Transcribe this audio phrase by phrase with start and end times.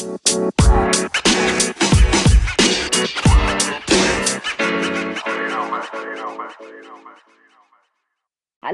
[0.00, 0.08] Hallo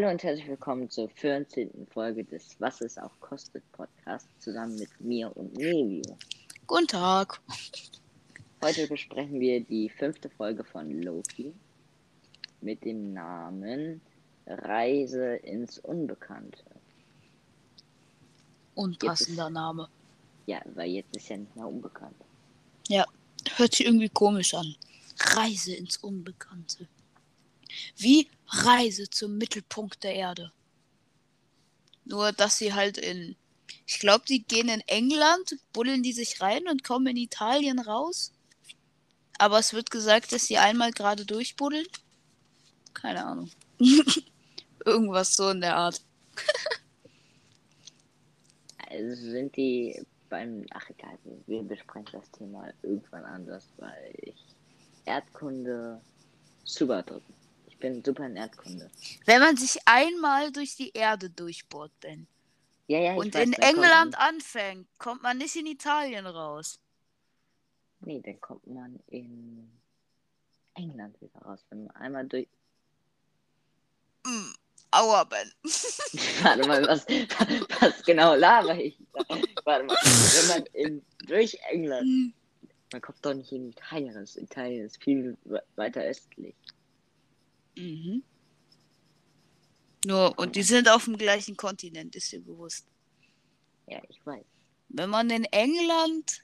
[0.09, 1.89] und herzlich willkommen zur 14.
[1.91, 6.17] Folge des Was es auch kostet Podcast zusammen mit mir und Nevio.
[6.69, 7.41] Guten Tag.
[8.65, 11.53] Heute besprechen wir die fünfte Folge von Loki
[12.61, 14.01] mit dem Namen
[14.47, 16.63] Reise ins Unbekannte.
[18.77, 19.89] Unpassender Name.
[20.47, 22.17] Ja, weil jetzt ist ja nicht mehr unbekannt.
[22.89, 23.05] Ja,
[23.57, 24.77] hört sich irgendwie komisch an.
[25.19, 26.89] Reise ins Unbekannte.
[27.97, 30.53] Wie Reise zum Mittelpunkt der Erde.
[32.05, 33.37] Nur, dass sie halt in.
[33.87, 38.33] Ich glaube, die gehen in England, buddeln die sich rein und kommen in Italien raus.
[39.39, 41.87] Aber es wird gesagt, dass sie einmal gerade durchbuddeln.
[42.95, 43.51] Keine Ahnung.
[44.85, 46.01] Irgendwas so in der Art.
[48.89, 50.67] Also sind die beim.
[50.73, 54.37] Ach egal, wir besprechen das Thema irgendwann anders, weil ich
[55.05, 56.01] Erdkunde
[56.65, 57.23] super drin.
[57.69, 58.91] Ich bin super in Erdkunde.
[59.27, 62.27] Wenn man sich einmal durch die Erde durchbohrt, Ben.
[62.89, 66.27] Ja, ja, und weiß, in dann kommt England man- anfängt, kommt man nicht in Italien
[66.27, 66.79] raus.
[68.01, 69.69] Nee, dann kommt man in
[70.75, 71.65] England wieder raus.
[71.71, 72.47] Wenn man einmal durch.
[74.25, 74.53] Mm,
[74.97, 75.53] aua, Ben.
[76.43, 77.07] Warte mal, was,
[77.81, 78.99] was genau laber ich?
[79.65, 82.07] Warte mal, wenn man in, durch England.
[82.07, 82.33] Mm,
[82.93, 84.27] Man kommt doch nicht in Italien.
[84.37, 86.55] Italien ist viel we- weiter östlich.
[87.77, 88.23] Mhm.
[90.05, 92.87] Nur, und die sind auf dem gleichen Kontinent, ist dir bewusst.
[93.89, 94.45] Ja, ich weiß.
[94.89, 96.43] Wenn man in England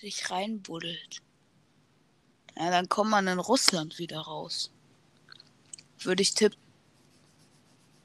[0.00, 1.20] sich reinbuddelt,
[2.56, 4.70] ja, dann kommt man in Russland wieder raus.
[6.02, 6.58] Würde ich tippen.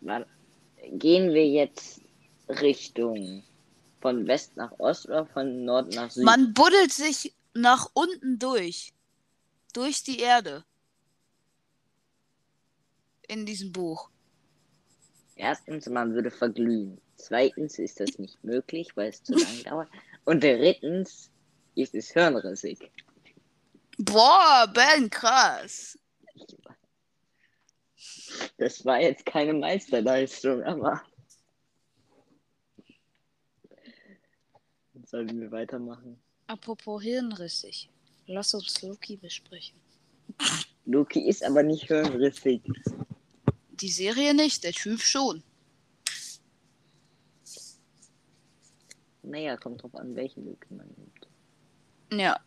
[0.01, 0.27] Warte,
[0.91, 2.01] gehen wir jetzt
[2.47, 3.43] Richtung
[4.01, 6.23] von West nach Ost oder von Nord nach Süd?
[6.23, 8.93] Man buddelt sich nach unten durch.
[9.73, 10.63] Durch die Erde.
[13.27, 14.09] In diesem Buch.
[15.35, 17.01] Erstens, man würde verglühen.
[17.17, 19.89] Zweitens ist das nicht möglich, weil es zu lange dauert.
[20.25, 21.29] Und drittens
[21.75, 22.91] ist es hirnrissig.
[23.97, 25.97] Boah, Ben, krass.
[28.57, 31.01] Das war jetzt keine Meisterleistung, aber.
[35.05, 36.19] Sollen wir weitermachen?
[36.47, 37.89] Apropos hirnrissig.
[38.27, 39.79] Lass uns Loki besprechen.
[40.85, 42.61] Loki ist aber nicht hirnrissig.
[43.71, 45.43] Die Serie nicht, der Typ schon.
[49.23, 51.27] Naja, kommt drauf an, welchen Loki man nimmt.
[52.21, 52.39] Ja.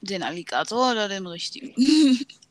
[0.00, 1.74] Den Alligator oder den richtigen?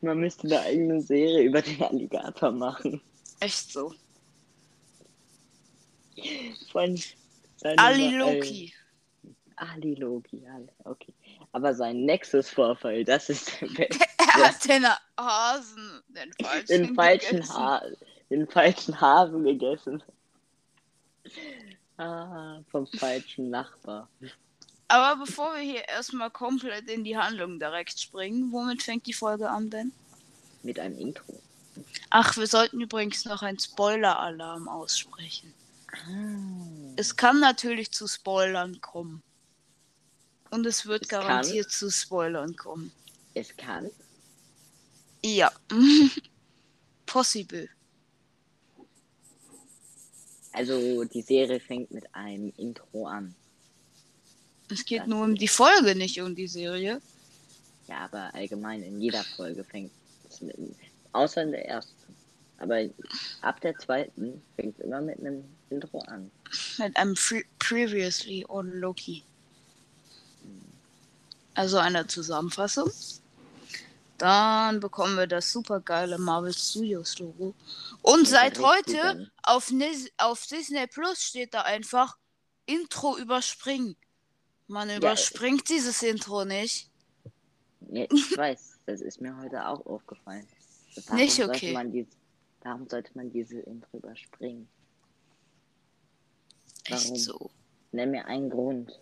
[0.00, 3.00] Man müsste eine eigene Serie über den Alligator machen.
[3.40, 3.92] Echt so.
[6.70, 7.00] Von
[7.76, 8.72] Ali Loki.
[9.56, 10.42] Ali Loki,
[10.84, 11.14] okay.
[11.52, 14.04] Aber sein Nexus-Vorfall, das ist der beste.
[14.18, 14.86] Er hat den
[15.18, 17.82] Hasen, den falschen, den falschen, ha
[18.30, 20.02] den falschen Hasen gegessen.
[21.96, 24.08] Ah, vom falschen Nachbar.
[24.94, 29.50] Aber bevor wir hier erstmal komplett in die Handlung direkt springen, womit fängt die Folge
[29.50, 29.90] an, Ben?
[30.62, 31.40] Mit einem Intro.
[32.10, 35.52] Ach, wir sollten übrigens noch einen Spoiler-Alarm aussprechen.
[35.90, 36.92] Ah.
[36.94, 39.20] Es kann natürlich zu Spoilern kommen.
[40.50, 41.22] Und es wird Es kann?
[41.22, 42.92] garantiert zu Spoilern kommen.
[43.34, 43.90] Es kann.
[45.24, 45.50] Ja.
[47.06, 47.68] Possible.
[50.52, 53.34] Also die Serie fängt mit einem Intro an.
[54.70, 57.00] Es geht Das nur um die Folge, nicht um die Serie.
[57.86, 59.92] Ja, aber allgemein in jeder Folge fängt
[60.28, 60.56] es mit
[61.12, 61.92] außer in der ersten.
[62.58, 62.80] Aber
[63.42, 66.30] ab der zweiten fängt es immer mit einem Intro an.
[66.78, 69.24] Mit einem Pre Previously on Loki.
[71.54, 72.90] Also einer Zusammenfassung.
[74.18, 77.54] Dann bekommen wir das supergeile Marvel Studios Logo.
[78.02, 79.72] Und seit heute auf,
[80.18, 82.16] auf Disney Plus steht da einfach
[82.66, 83.96] Intro überspringen.
[84.66, 86.88] Man überspringt dieses Intro nicht.
[87.90, 90.46] Ja, ich weiß, das ist mir heute auch aufgefallen.
[91.06, 91.72] Warum Nicht sollte okay.
[91.72, 92.06] Man dies,
[92.62, 94.68] warum sollte man diese Intro überspringen?
[96.84, 97.16] Echt Warum?
[97.16, 97.50] so.
[97.92, 99.00] Nenn mir einen Grund.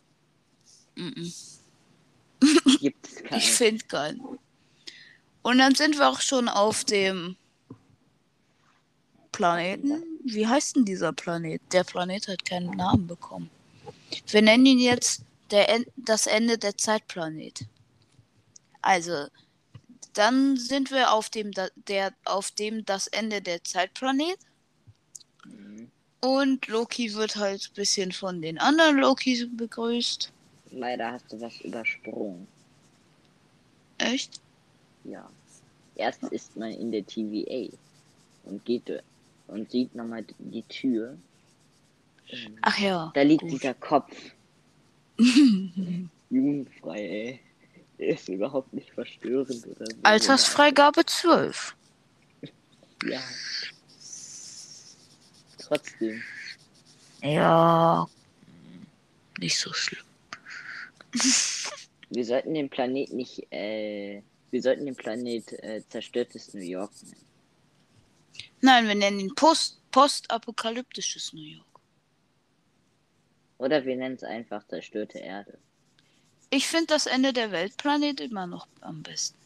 [0.96, 1.32] Mhm.
[2.80, 3.38] Gibt es keinen.
[3.38, 4.38] Ich finde keinen.
[5.42, 7.36] Und dann sind wir auch schon auf dem
[9.32, 10.02] Planeten.
[10.24, 11.60] Wie heißt denn dieser Planet?
[11.72, 13.50] Der Planet hat keinen Namen bekommen.
[14.28, 15.22] Wir nennen ihn jetzt
[15.52, 17.66] der das Ende der Zeitplanet.
[18.80, 19.26] Also,
[20.14, 21.52] dann sind wir auf dem,
[21.88, 24.38] der, auf dem das Ende der Zeitplanet.
[25.44, 25.90] Mhm.
[26.20, 30.32] Und Loki wird halt ein bisschen von den anderen Lokis begrüßt.
[30.70, 32.46] Leider hast du was übersprungen.
[33.98, 34.40] Echt?
[35.04, 35.28] Ja.
[35.94, 37.68] Erst ist man in der TVA
[38.44, 38.90] und geht
[39.46, 41.18] und sieht nochmal die Tür.
[42.62, 43.10] Ach ja.
[43.14, 43.52] Da liegt gut.
[43.52, 44.14] dieser Kopf.
[46.30, 47.40] Jugendfrei, ey.
[47.98, 49.96] Der ist überhaupt nicht verstörend oder so.
[50.02, 51.76] Altersfreigabe 12.
[53.04, 53.20] Ja.
[55.58, 56.22] Trotzdem.
[57.22, 58.06] Ja.
[59.38, 60.04] Nicht so schlimm.
[62.10, 67.26] Wir sollten den Planet nicht, äh, wir sollten den Planet äh, zerstörtes New York nennen.
[68.60, 71.71] Nein, wir nennen ihn Post postapokalyptisches New York.
[73.62, 75.56] Oder wir nennen es einfach zerstörte Erde.
[76.50, 79.38] Ich finde das Ende der Weltplanet immer noch am besten.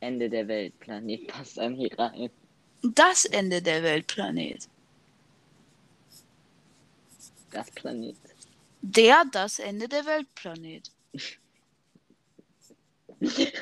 [0.00, 0.78] Ende der Welt.
[0.80, 2.28] Planet passt an hier rein.
[2.82, 4.68] Das Ende der Weltplanet.
[7.50, 8.16] Das Planet.
[8.82, 10.90] Der das Ende der Weltplanet.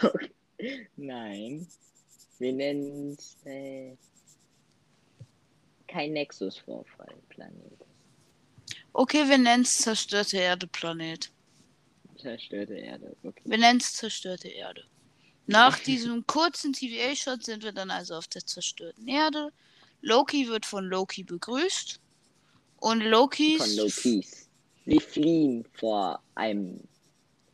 [0.02, 0.88] okay.
[0.96, 1.68] Nein.
[2.40, 3.92] Wir nennen es äh,
[5.86, 7.86] kein Nexus-Vorfall Planet.
[8.98, 11.30] Okay, wir nennen es zerstörte Erde Planet.
[12.18, 13.14] Zerstörte Erde.
[13.22, 13.42] Okay.
[13.44, 14.84] Wir nennen es zerstörte Erde.
[15.46, 19.52] Nach diesem kurzen TVA-Shot sind wir dann also auf der zerstörten Erde.
[20.00, 22.00] Loki wird von Loki begrüßt.
[22.78, 24.48] Und Loki Von Lokis.
[24.86, 26.80] Wir fliehen vor einem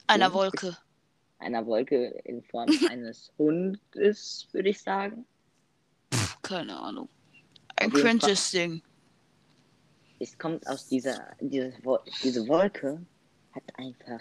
[0.06, 0.34] einer Hund.
[0.34, 0.78] Wolke.
[1.40, 5.26] einer Wolke in Form eines Hundes, würde ich sagen.
[6.42, 7.08] Keine Ahnung.
[7.74, 8.80] Ein cringes Ding.
[10.22, 11.72] Es kommt aus dieser, diese,
[12.22, 13.04] diese Wolke
[13.50, 14.20] hat einfach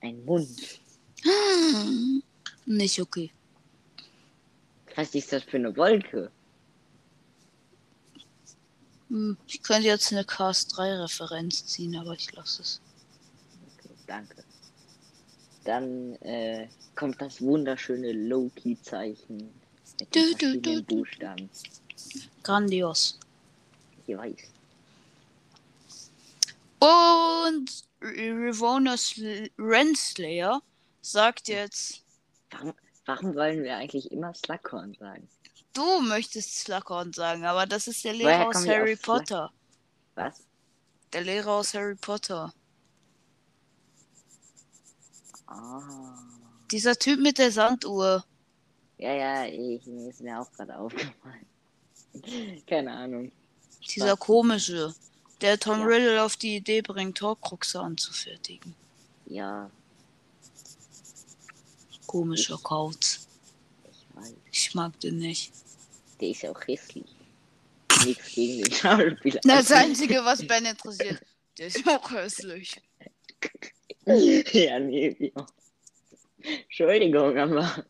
[0.00, 0.80] einen Mund.
[2.66, 3.30] Nicht okay.
[4.96, 6.32] Was ist das für eine Wolke?
[9.08, 12.80] Hm, Ich könnte jetzt eine Cast 3 Referenz ziehen, aber ich lasse es.
[13.78, 14.42] Okay, danke.
[15.62, 16.66] Dann äh,
[16.96, 19.36] kommt das wunderschöne Loki-Zeichen
[20.00, 20.82] mit Du, du, du, du.
[20.82, 21.48] Buchstaben.
[22.42, 23.20] Grandios.
[24.08, 24.50] Ich weiß.
[26.84, 27.70] Und
[28.02, 30.60] Rivona Sl- Renslayer
[31.00, 32.02] sagt jetzt,
[32.50, 32.74] Warum,
[33.06, 35.28] warum wollen wir eigentlich immer Slughorn sagen?
[35.72, 38.96] du möchtest Slughorn sagen, aber das ist der Lehrer aus Harry?
[38.96, 39.52] Potter.
[40.14, 40.44] Was?
[41.12, 42.52] Der Lehrer aus Harry Potter.
[45.46, 46.18] Ah.
[46.70, 48.24] Dieser Typ mit der Sanduhr.
[48.98, 51.46] Ja, ja, ich, mir ist mir auch gerade aufgefallen.
[52.66, 53.32] Keine Ahnung.
[53.94, 54.20] Dieser Was?
[54.20, 54.94] komische.
[55.40, 55.86] Der Tom Ja.
[55.86, 58.74] Riddle auf die Idee bringt, Horcruxe anzufertigen.
[59.26, 59.70] Ja,
[62.06, 63.26] Komischer Kauz.
[63.90, 64.34] ich weiß.
[64.52, 65.52] Ich mag den nicht.
[66.20, 67.06] Der ist auch hässlich.
[68.04, 69.40] Nichts gegen den Schauspieler.
[69.44, 71.20] Das Einzige, was Ben interessiert,
[71.58, 72.80] der ist auch hässlich.
[74.06, 75.46] ja, nee, ja.
[76.64, 77.84] Entschuldigung, aber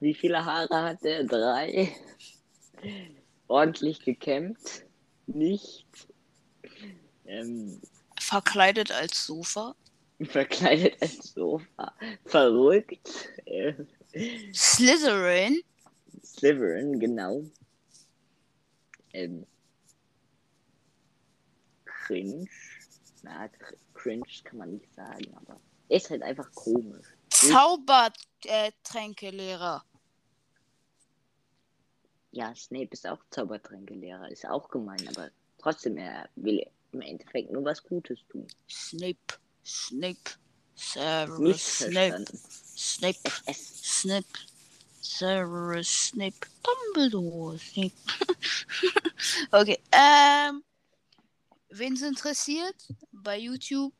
[0.00, 1.24] wie viele Haare hat er?
[1.24, 1.94] Drei.
[3.48, 4.58] Ordentlich gekämmt.
[5.26, 5.86] Nicht.
[7.30, 7.80] Ähm,
[8.18, 9.74] Verkleidet als Sofa.
[10.24, 11.94] verkleidet als Sofa.
[12.26, 13.30] Verrückt.
[13.46, 13.72] Äh,
[14.52, 15.62] Slytherin.
[16.24, 17.44] Slytherin, genau.
[19.12, 19.46] Ähm,
[21.84, 22.48] cringe.
[23.22, 27.06] Na, cr- cringe kann man nicht sagen, aber er ist halt einfach komisch.
[27.30, 29.84] Zaubertränkelehrer.
[32.32, 37.64] Ja, Snape ist auch Zaubertränkelehrer, ist auch gemein, aber trotzdem, er will im Endeffekt nur
[37.64, 38.46] was Gutes tun.
[38.68, 39.38] Snape.
[39.64, 40.30] Snape.
[40.74, 42.24] Severus Snape.
[42.76, 43.30] Snape.
[43.46, 44.38] Es, Snape.
[45.00, 46.46] Severus Snape.
[46.62, 47.92] Dumbledore Snape.
[49.52, 50.62] okay, ähm.
[51.72, 52.74] Wen's interessiert?
[53.12, 53.92] Bei YouTube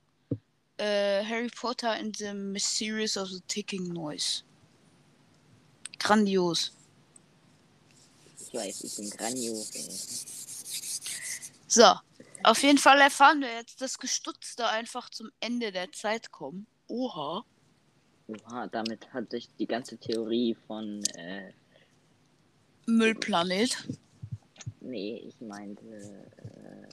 [0.79, 4.43] äh, Harry Potter and the Mysterious of the Ticking Noise.
[5.99, 6.73] Grandios.
[8.41, 9.71] ich weiß, ich bin grandios.
[11.69, 11.95] So,
[12.45, 16.67] auf jeden Fall erfahren wir jetzt, dass Gestutzte einfach zum Ende der Zeit kommen.
[16.89, 17.45] Oha.
[18.29, 21.53] Oha, damit hat sich die ganze Theorie von, äh,
[22.87, 23.77] Müllplanet.
[24.81, 26.89] nee, ich meinte, äh,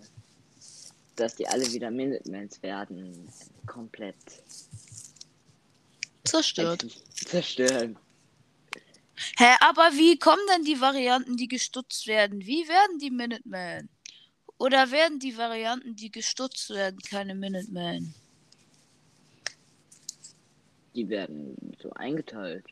[1.16, 3.28] dass die alle wieder Minutemans werden,
[3.66, 4.16] komplett
[6.24, 6.86] Zerstört.
[7.14, 7.98] zerstören.
[9.38, 12.46] Hä, aber wie kommen denn die Varianten, die gestutzt werden?
[12.46, 13.90] Wie werden die Minutemen?
[14.60, 18.14] Oder werden die Varianten, die gestutzt werden, keine Minutemen?
[20.96, 22.66] Die werden so eingeteilt.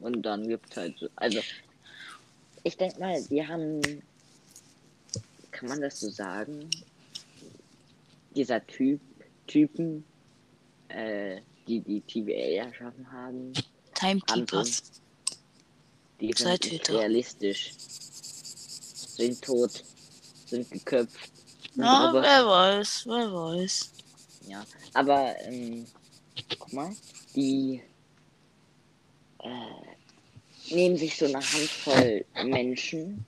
[0.00, 1.40] Und dann gibt's halt so, also,
[2.64, 3.80] ich denke mal, die haben
[5.60, 6.70] kann man das so sagen?
[8.34, 8.98] Dieser Typ,
[9.46, 10.04] Typen,
[10.88, 13.52] äh, die die TVA erschaffen haben,
[13.94, 15.02] Timekeepers.
[16.18, 17.74] die sind realistisch.
[17.76, 19.84] Sind tot,
[20.50, 21.30] sind geköpft.
[21.74, 22.22] Na, Roboter.
[22.22, 23.90] wer weiß, wer weiß.
[24.48, 24.64] Ja,
[24.94, 25.86] aber ähm,
[26.58, 26.90] guck mal,
[27.34, 27.80] die
[29.38, 33.24] äh, nehmen sich so eine Handvoll Menschen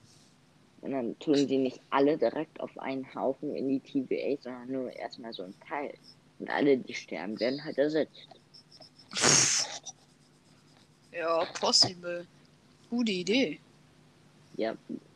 [0.81, 4.91] und dann tun sie nicht alle direkt auf einen Haufen in die TVA, sondern nur
[4.91, 5.93] erstmal so ein Teil.
[6.39, 8.27] Und alle, die sterben, werden halt ersetzt.
[11.13, 12.25] Ja, possible.
[12.89, 13.59] Gute Idee.
[14.57, 14.75] Ja,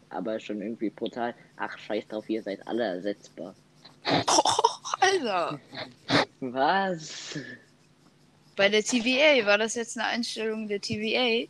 [0.09, 1.33] aber schon irgendwie brutal.
[1.57, 3.55] Ach, scheiß drauf, ihr seid alle ersetzbar.
[4.99, 5.59] Alter.
[6.39, 7.39] Was?
[8.55, 11.47] Bei der TVA war das jetzt eine Einstellung der TVA?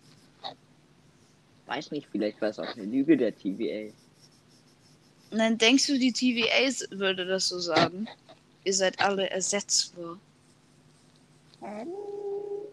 [1.66, 3.92] Weiß nicht, vielleicht war es auch eine Lüge der TVA.
[5.32, 8.08] Und dann denkst du, die TVA würde das so sagen?
[8.64, 10.18] Ihr seid alle ersetzbar.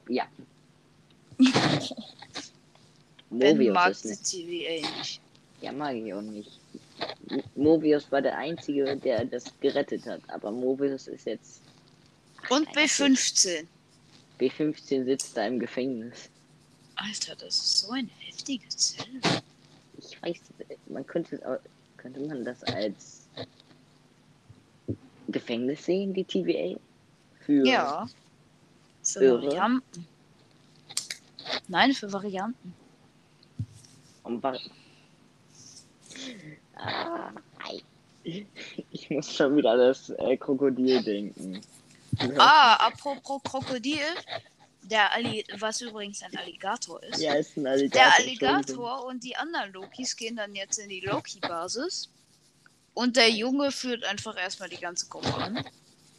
[0.08, 0.26] Ja.
[3.30, 4.16] Ben Mobius mag die.
[4.16, 5.20] TVA nicht.
[5.64, 6.60] Ja, mag ich auch nicht.
[7.56, 10.20] Mobius war der Einzige, der das gerettet hat.
[10.28, 11.62] Aber Mobius ist jetzt.
[12.50, 13.64] Und B15.
[14.38, 16.28] B15 sitzt da im Gefängnis.
[16.96, 19.20] Alter, das ist so eine heftige Zelle.
[19.98, 20.36] Ich weiß,
[20.88, 21.58] man könnte, au-
[21.96, 23.26] könnte man das als
[25.28, 26.78] Gefängnis sehen, die TVA?
[27.40, 28.06] Für Ja.
[29.02, 29.46] Für Irre.
[29.46, 30.06] Varianten.
[31.68, 32.74] Nein, für Varianten.
[34.24, 34.42] Und.
[36.76, 37.32] Ah.
[38.24, 41.60] Ich muss schon wieder an das äh, Krokodil denken.
[42.38, 43.98] Ah, apropos Krokodil.
[44.82, 47.20] Der Alli was übrigens ein Alligator ist.
[47.20, 48.02] Ja, ist ein Alligator.
[48.02, 48.14] Der.
[48.18, 52.10] Alligator und die anderen Lokis gehen dann jetzt in die Loki-Basis.
[52.94, 55.64] Und der Junge führt einfach erstmal die ganze Gruppe an.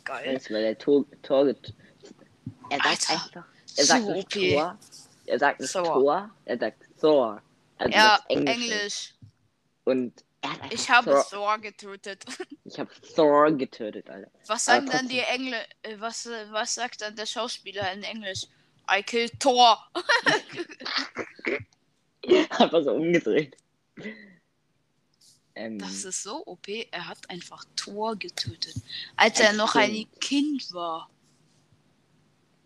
[0.04, 0.34] Geil.
[0.34, 3.46] Jetzt, weil der Tor, Tor Er sagt Alter, einfach.
[3.78, 4.42] Er sagt so nicht OP.
[4.52, 4.78] Tor.
[5.26, 5.84] Er sagt nicht Thor.
[5.84, 6.32] Tor.
[6.46, 7.42] Er sagt Thor.
[7.78, 8.74] Also Ja, das Englische.
[8.74, 9.14] Englisch.
[9.86, 12.26] Und er Ich habe Thor, Thor getötet.
[12.66, 14.32] Ich habe Thor getötet, Alter.
[14.48, 18.48] Was sagen dann die Engl äh, was, äh, was sagt dann der Schauspieler in Englisch?
[18.92, 19.78] I killed Thor.
[22.28, 23.56] Einfach so umgedreht.
[25.56, 26.68] Ähm, Das ist so OP.
[26.68, 28.76] Er hat einfach Thor getötet.
[29.16, 30.22] Als er noch ein Kind.
[30.22, 31.10] Kind war.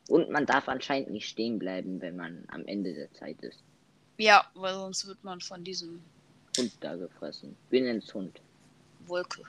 [0.10, 3.64] und man darf anscheinend nicht stehen bleiben, wenn man am Ende der Zeit ist.
[4.18, 6.04] Ja, weil sonst wird man von diesem
[6.60, 7.56] Hund da gefressen.
[7.72, 8.40] Nennen es Hund.
[9.08, 9.44] Wolke.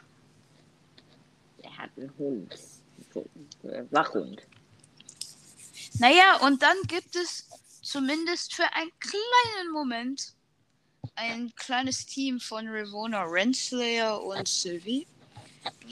[1.62, 2.56] Er hat einen Hund.
[3.64, 4.42] Äh, Wachhund.
[5.98, 7.48] Naja, und dann gibt es
[7.82, 10.34] zumindest für einen kleinen Moment
[11.14, 15.06] ein kleines Team von Ravona Renslayer und Sylvie,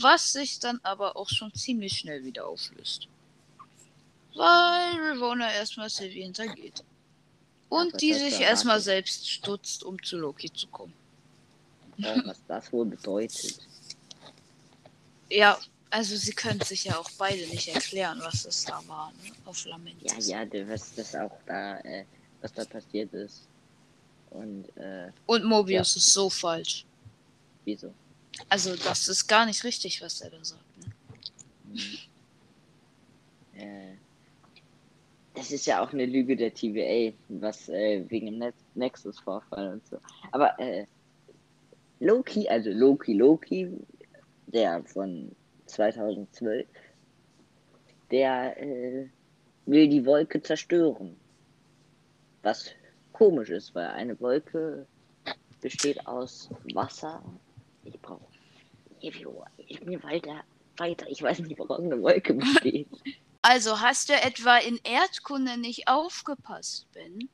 [0.00, 3.08] was sich dann aber auch schon ziemlich schnell wieder auflöst.
[4.34, 6.84] Weil Ravona erstmal Sylvie hintergeht.
[7.68, 10.94] Und die sich erstmal selbst stutzt, um zu Loki zu kommen.
[11.98, 13.58] Was das wohl bedeutet.
[15.30, 15.58] Ja,
[15.90, 19.30] also sie können sich ja auch beide nicht erklären, was das da war, ne?
[19.44, 20.28] Auf Lamentis.
[20.28, 22.04] Ja, ja, der- was das auch da, äh,
[22.40, 23.42] was da passiert ist.
[24.30, 26.84] Und, äh, Und Mobius ist so falsch.
[27.64, 27.92] wieso?
[28.48, 30.62] Also, das ist gar nicht richtig, was er da sagt.
[30.78, 30.92] Ne?
[31.74, 31.98] Hm.
[33.60, 33.96] Äh,
[35.34, 39.98] das ist ja auch eine Lüge der TVA, was äh, wegen dem Nexus-Vorfall und so.
[40.32, 40.86] Aber äh,
[42.00, 43.70] Loki, also Loki, Loki,
[44.46, 45.34] der von
[45.66, 46.66] 2012,
[48.10, 49.08] der äh,
[49.66, 51.16] will die Wolke zerstören.
[52.42, 52.70] Was
[53.12, 54.86] komisch ist, weil eine Wolke
[55.60, 57.22] besteht aus Wasser.
[57.84, 58.24] Ich brauche.
[59.00, 60.42] Ich bin weiter,
[60.76, 61.06] weiter.
[61.08, 62.88] Ich weiß nicht, woraus eine Wolke besteht.
[63.40, 67.30] Also, hast du etwa in Erdkunde nicht aufgepasst, Ben?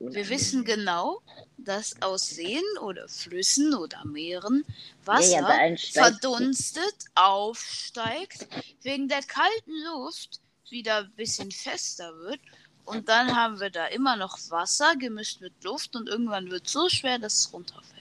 [0.00, 1.20] Wir wissen genau,
[1.58, 4.64] dass aus Seen oder Flüssen oder Meeren
[5.04, 8.46] Wasser Ja, ja, verdunstet, aufsteigt,
[8.82, 12.40] wegen der kalten Luft wieder ein bisschen fester wird.
[12.84, 16.72] Und dann haben wir da immer noch Wasser gemischt mit Luft und irgendwann wird es
[16.72, 17.96] so schwer, dass es runterfällt.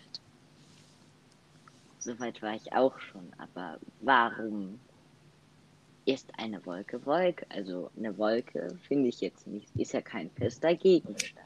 [2.00, 4.80] Soweit war ich auch schon, aber warum
[6.06, 7.48] ist eine Wolke Wolke?
[7.50, 11.45] Also eine Wolke finde ich jetzt nicht, ist ja kein fester Gegenstand.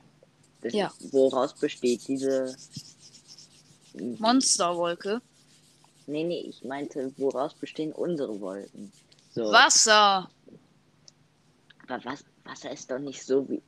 [0.61, 0.87] Das Ja.
[0.87, 2.55] ist, woraus besteht diese
[3.93, 5.21] Monsterwolke.
[6.07, 8.91] Nee, nee, ich meinte, woraus bestehen unsere Wolken?
[9.33, 10.29] So, Wasser.
[11.87, 13.61] aber was, Wasser ist doch nicht so wie.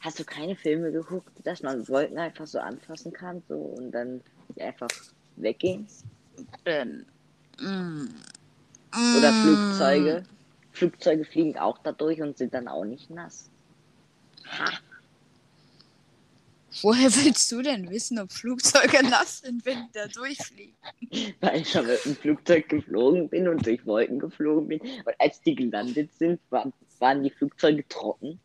[0.00, 4.22] Hast du keine Filme geguckt, dass man Wolken einfach so anfassen kann so und dann
[4.58, 4.88] einfach
[5.36, 5.86] weggehen?
[6.64, 7.04] Ähm,
[7.58, 8.06] mm,
[9.18, 9.42] Oder mm.
[9.42, 10.22] Flugzeuge?
[10.72, 13.50] Flugzeuge fliegen auch dadurch und sind dann auch nicht nass.
[14.46, 14.70] Ha,
[16.82, 20.76] Woher willst du denn wissen, ob Flugzeuge nass sind, wenn die da durchfliegen?
[21.40, 24.80] weil ich schon mit einem Flugzeug geflogen bin und durch Wolken geflogen bin.
[24.80, 28.40] Und als die gelandet sind, waren, waren die Flugzeuge trocken.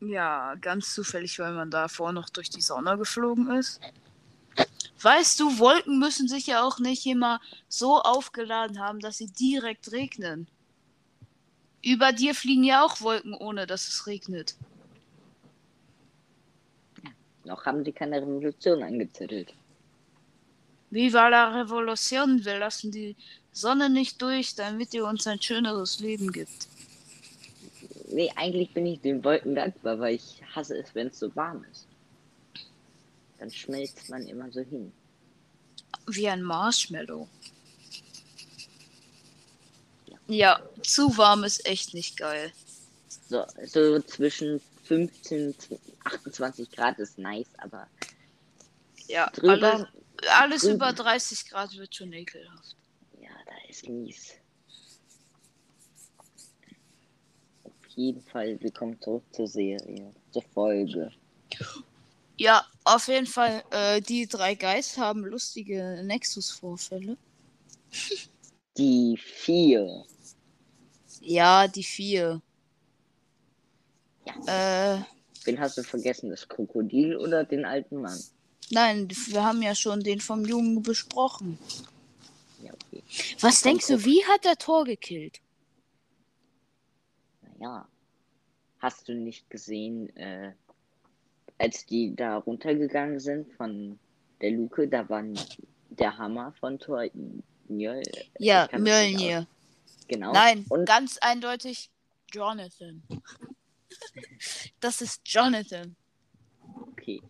[0.00, 3.80] Ja, ganz zufällig, weil man davor noch durch die Sonne geflogen ist.
[5.02, 9.92] Weißt du, Wolken müssen sich ja auch nicht immer so aufgeladen haben, dass sie direkt
[9.92, 10.46] regnen.
[11.82, 14.56] Über dir fliegen ja auch Wolken, ohne dass es regnet.
[17.44, 19.54] Noch haben sie keine Revolution angezettelt.
[20.90, 23.16] Viva la Revolution, wir lassen die
[23.52, 26.68] Sonne nicht durch, damit ihr uns ein schöneres Leben gibt.
[28.08, 31.64] Nee, eigentlich bin ich den Wolken dankbar, weil ich hasse es, wenn es so warm
[31.70, 31.86] ist.
[33.38, 34.92] Dann schmelzt man immer so hin.
[36.08, 37.28] Wie ein Marshmallow.
[40.26, 42.52] Ja, zu warm ist echt nicht geil.
[43.28, 47.86] So, so zwischen 15 und 28 Grad ist nice, aber
[49.06, 49.86] Ja, drüber, alles,
[50.32, 52.74] alles drüber- über 30 Grad wird schon ekelhaft.
[53.20, 54.32] ja, da ist mies.
[57.62, 61.12] Auf jeden Fall, willkommen zurück zur Serie, zur Folge.
[62.36, 67.16] Ja, auf jeden Fall, äh, die drei Guys haben lustige Nexus-Vorfälle.
[68.76, 70.04] Die vier.
[71.20, 72.42] Ja, die vier.
[74.46, 74.98] Äh,
[75.44, 78.18] Wen hast du vergessen, das Krokodil oder den alten Mann?
[78.70, 81.58] nein, wir haben ja schon den vom Jungen besprochen.
[82.62, 83.02] Ja, okay.
[83.40, 85.40] Was denkst du, wie hat der Tor gekillt?
[87.58, 87.86] Naja.
[88.78, 90.52] Hast du nicht gesehen, äh,
[91.58, 93.98] als die da runtergegangen sind von
[94.40, 95.22] der Luke, da war
[95.90, 97.04] der Hammer von Thor
[97.68, 98.02] Mjöl.
[98.38, 99.46] Ja, ich das nicht Mjölnir.
[100.08, 100.32] Genau.
[100.32, 101.90] Nein, Und ganz eindeutig
[102.32, 103.02] Jonathan.
[104.80, 105.96] Das ist Jonathan.
[106.92, 107.20] okay.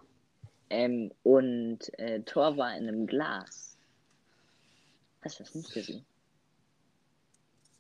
[0.73, 3.77] Ähm, und äh, Thor war in einem Glas.
[5.23, 6.05] Hast du das nicht gesehen?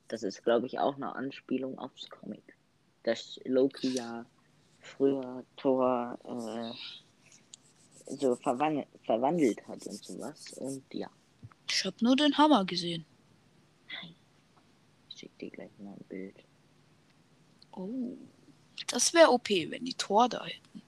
[0.09, 2.43] Das ist, glaube ich, auch eine Anspielung aufs Comic.
[3.05, 4.27] Dass Loki ja
[4.81, 10.53] früher Thor äh, so verwandelt, verwandelt hat und sowas.
[10.55, 11.09] Und ja,
[11.69, 13.05] Ich hab nur den Hammer gesehen.
[15.09, 16.37] ich schick dir gleich mal ein Bild.
[17.73, 18.17] Oh.
[18.87, 20.83] Das wäre OP, wenn die Tor da hätten.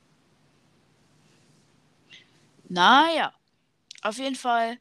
[2.68, 3.34] Naja.
[4.02, 4.78] Auf jeden Fall.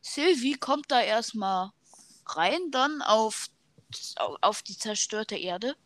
[0.00, 1.70] Sylvie kommt da erstmal
[2.26, 3.48] rein, dann auf,
[4.40, 5.76] auf die zerstörte Erde.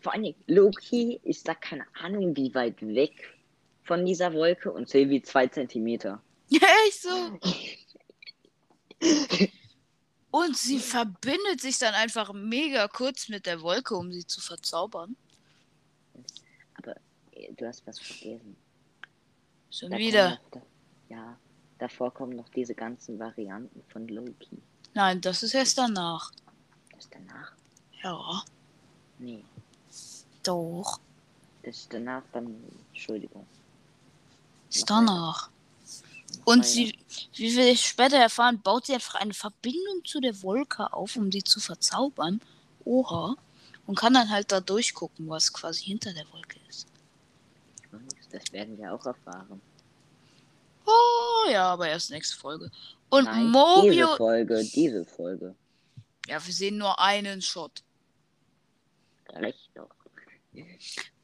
[0.00, 3.34] Vor allen Dingen, Loki ist da keine Ahnung, wie weit weg
[3.84, 6.22] von dieser Wolke und Sylvie zwei Zentimeter.
[6.48, 7.38] Ja, echt so.
[10.30, 15.16] Und sie verbindet sich dann einfach mega kurz mit der Wolke, um sie zu verzaubern.
[17.56, 18.56] Du hast was vergessen.
[19.70, 20.38] Schon Da wieder.
[20.54, 20.62] Noch,
[21.08, 21.36] ja,
[21.78, 24.58] davor kommen noch diese ganzen Varianten von Loki.
[24.94, 26.30] Nein, das ist erst danach.
[26.90, 27.52] Das ist danach?
[28.02, 28.44] Ja,
[29.18, 29.44] Nee,
[30.42, 31.00] doch.
[31.62, 32.54] das ist danach dann,
[32.92, 33.46] Entschuldigung.
[34.70, 35.48] Ist Noch danach.
[35.48, 36.98] Noch Und sie,
[37.34, 41.42] wie wir später erfahren, baut sie einfach eine Verbindung zu der Wolke auf, um sie
[41.42, 42.40] zu verzaubern.
[42.84, 43.36] Oha.
[43.86, 46.86] Und kann dann halt da durchgucken, was quasi hinter der Wolke ist.
[48.34, 49.60] Das werden wir auch erfahren.
[50.84, 52.68] Oh ja, aber erst nächste Folge.
[53.08, 54.16] Und Nein, diese Mobius.
[54.16, 55.54] Folge, diese Folge.
[56.26, 57.84] Ja, wir sehen nur einen Shot.
[59.28, 59.88] Reicht doch.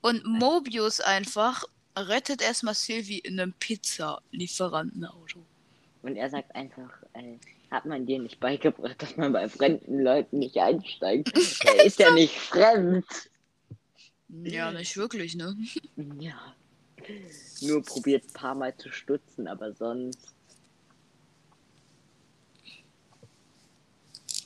[0.01, 1.65] Und Mobius einfach
[1.99, 5.45] rettet erstmal Sylvie in einem Pizza-Lieferantenauto.
[6.03, 7.39] Und er sagt einfach, äh,
[7.73, 11.33] hat man dir nicht beigebracht, dass man bei fremden Leuten nicht einsteigt?
[11.65, 13.05] Er ist ja nicht fremd.
[14.29, 15.57] Ja, nicht wirklich, ne?
[16.21, 16.55] Ja.
[17.61, 20.35] Nur probiert ein paar Mal zu stutzen, aber sonst.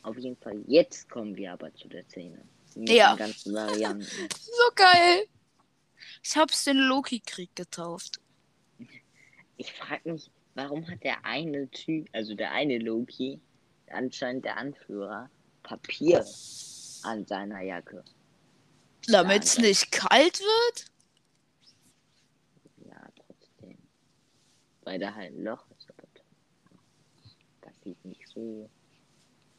[0.02, 2.42] Auf jeden Fall, jetzt kommen wir aber zu der Szene.
[2.74, 3.14] Mit Ja.
[3.14, 4.04] den ganzen Varianten.
[4.40, 5.26] So geil.
[6.22, 8.20] Ich hab's den Loki-Krieg getauft.
[9.56, 13.40] Ich frage mich, warum hat der eine Typ, also der eine Loki,
[13.90, 15.30] anscheinend der Anführer,
[15.62, 16.24] Papier
[17.04, 18.04] an seiner Jacke?
[19.06, 20.86] Damit's nicht kalt wird?
[22.86, 23.78] Ja, trotzdem.
[24.84, 25.88] Weil da halt ein Loch ist.
[25.90, 26.06] Aber
[27.62, 28.68] das sieht nicht so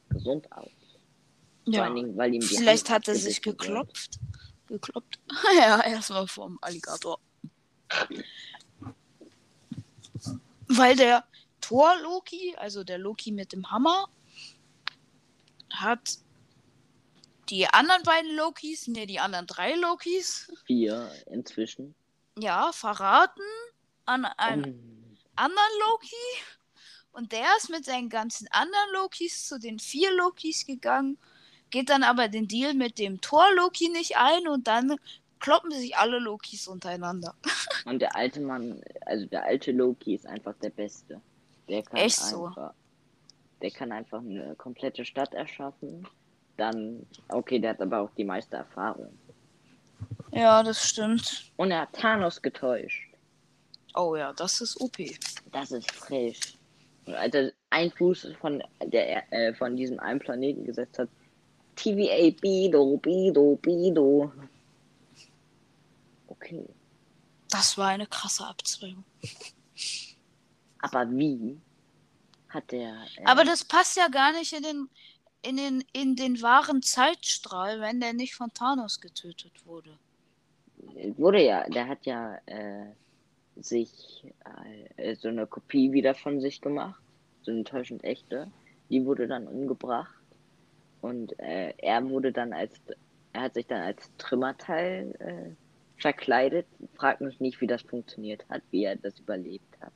[0.10, 0.70] gesund aus.
[1.66, 1.90] Vor Ja.
[1.90, 3.84] Dingen, weil ihm die Vielleicht Hand hat er sich abgebissen wird.
[3.86, 4.20] geklopft.
[4.68, 5.20] Gekloppt.
[5.58, 7.20] ja, erstmal vom Alligator.
[10.68, 11.24] Weil der
[11.62, 14.08] Thor-Loki, also der Loki mit dem Hammer,
[15.72, 16.18] hat
[17.50, 21.94] die anderen beiden Lokis, ne, die anderen drei Lokis, Vier inzwischen.
[22.40, 23.42] ja, verraten
[24.06, 24.95] an Oh.
[25.36, 26.16] Anderen Loki.
[27.12, 31.18] Und der ist mit seinen ganzen anderen Lokis zu den vier Lokis gegangen,
[31.70, 34.98] geht dann aber den Deal mit dem Thor-Loki nicht ein und dann
[35.40, 37.36] kloppen sich alle Lokis untereinander.
[37.86, 41.22] Und der alte Mann, also der alte Loki ist einfach der Beste.
[41.70, 42.48] Der kann Echt so?
[42.48, 42.74] einfach,
[43.62, 46.08] der kann einfach eine komplette Stadt erschaffen.
[46.58, 49.16] Dann, okay, der hat aber auch die meiste Erfahrung.
[50.32, 51.52] Ja, das stimmt.
[51.58, 53.15] Und er hat Thanos getäuscht.
[53.96, 54.98] Oh ja, das ist OP.
[55.52, 56.58] Das ist frisch.
[57.06, 61.10] Und als er ein Fuß von der äh, von diesem einen Planeten gesetzt hat,
[61.76, 64.32] TVA Bido, Bido, Bido.
[66.28, 66.66] Okay.
[67.50, 69.04] Das war eine krasse Abzweigung.
[70.80, 71.58] Aber wie
[72.50, 73.06] hat der.
[73.18, 74.90] Äh, Aber das passt ja gar nicht in den,
[75.42, 79.98] in den, in den wahren Zeitstrahl, wenn der nicht von Thanos getötet wurde.
[81.18, 82.88] wurde ja, der hat ja äh,
[83.56, 84.26] sich
[84.98, 87.02] äh, so eine Kopie wieder von sich gemacht,
[87.42, 88.52] so eine täuschend echte.
[88.90, 90.14] Die wurde dann umgebracht
[91.02, 92.74] und äh, er wurde dann als,
[93.34, 96.66] er hat sich dann als Trümmerteil äh, verkleidet.
[96.96, 99.94] Frag mich nicht, wie das funktioniert hat, wie er das überlebt hat.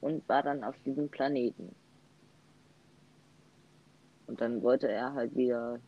[0.00, 1.74] Und war dann auf diesem Planeten.
[4.28, 5.80] Und dann wollte er halt wieder,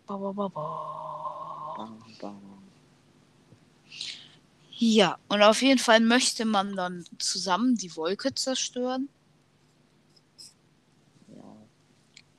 [4.80, 9.08] Ja, und auf jeden Fall möchte man dann zusammen die Wolke zerstören.
[11.34, 11.42] Ja.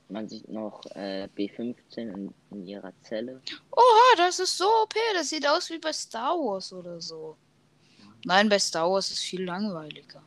[0.08, 3.42] Man sieht noch äh, B15 in, in ihrer Zelle.
[3.70, 4.94] Oha, das ist so OP.
[5.12, 7.36] Das sieht aus wie bei Star Wars oder so.
[8.24, 10.22] Nein, bei Star Wars ist viel langweiliger.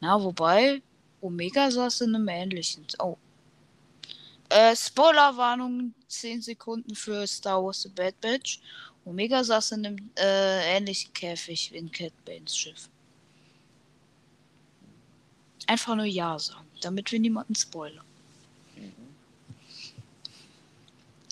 [0.00, 0.82] Na, wobei,
[1.20, 2.86] Omega saß in einem ähnlichen.
[2.98, 3.16] Oh.
[4.48, 8.60] Äh, Spoilerwarnung 10 Sekunden für Star Wars The Bad Batch.
[9.04, 12.88] Omega saß in einem äh, ähnlichen Käfig wie in Cat Banes Schiff.
[15.66, 18.04] Einfach nur Ja sagen, damit wir niemanden spoilern.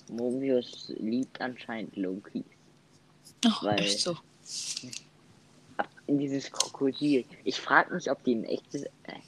[0.08, 2.44] Mobius liebt anscheinend Loki.
[3.46, 4.16] Ach, Weil- echt so.
[6.06, 7.24] In dieses Krokodil.
[7.44, 9.18] Ich frage mich, ob die einen echten äh,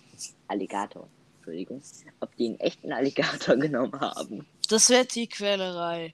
[0.48, 1.08] Alligator,
[1.46, 1.80] Entschuldigung,
[2.20, 4.46] ob die einen echten Alligator genommen haben.
[4.68, 6.12] Das wäre Tierquälerei.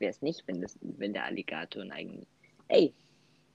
[0.00, 2.26] Wäre es nicht, wenn, das, wenn der Alligator einen eigenen.
[2.66, 2.92] Ey,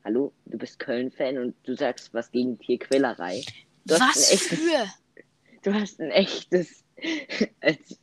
[0.06, 3.44] hallo, du bist Köln-Fan und du sagst was gegen Tierquälerei.
[3.86, 4.86] Du hast Was ein echtes- für?
[5.64, 6.84] Du hast ein echtes.
[7.62, 8.00] als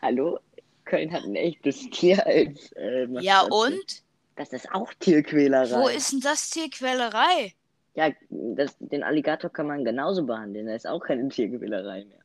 [0.00, 0.38] Hallo?
[0.86, 2.72] Köln hat ein echtes Tier als.
[2.72, 4.02] Äh, Ja und?
[4.36, 5.78] Das ist auch Tierquälerei.
[5.78, 7.52] Wo ist denn das Tierquälerei?
[7.94, 10.66] Ja, das, den Alligator kann man genauso behandeln.
[10.66, 12.22] Da ist auch keine Tierquälerei mehr.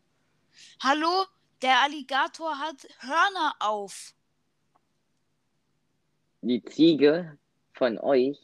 [0.82, 1.26] Hallo?
[1.62, 4.14] Der Alligator hat Hörner auf.
[6.42, 7.38] Die Ziege
[7.74, 8.38] von euch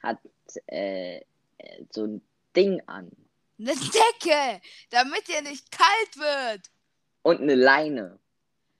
[0.00, 0.18] hat
[0.66, 1.20] äh,
[1.90, 2.22] so ein
[2.54, 3.10] Ding an.
[3.58, 6.70] Eine Decke, damit ihr nicht kalt wird.
[7.22, 8.18] Und eine Leine.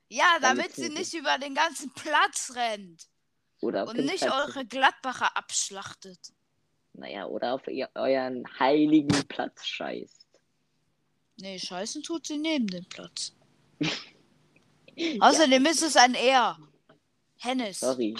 [0.09, 3.07] Ja, Damit damit sie nicht über den ganzen Platz rennt.
[3.61, 6.33] Oder Und nicht eure Gladbacher abschlachtet.
[6.97, 10.25] Naja, oder auf ihr, euren heiligen Platz scheißt.
[11.37, 13.33] Nee, scheißen tut sie neben dem Platz.
[15.19, 16.57] Außerdem ist es ein Er.
[17.37, 17.81] Hennes.
[17.81, 18.15] Sorry.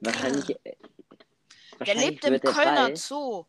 [0.00, 0.50] Wahrscheinlich.
[0.64, 0.74] Äh,
[1.86, 3.44] Der lebt im Kölner Ball- Zoo.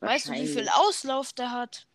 [0.00, 1.86] Weißt du, wie viel Auslauf der hat?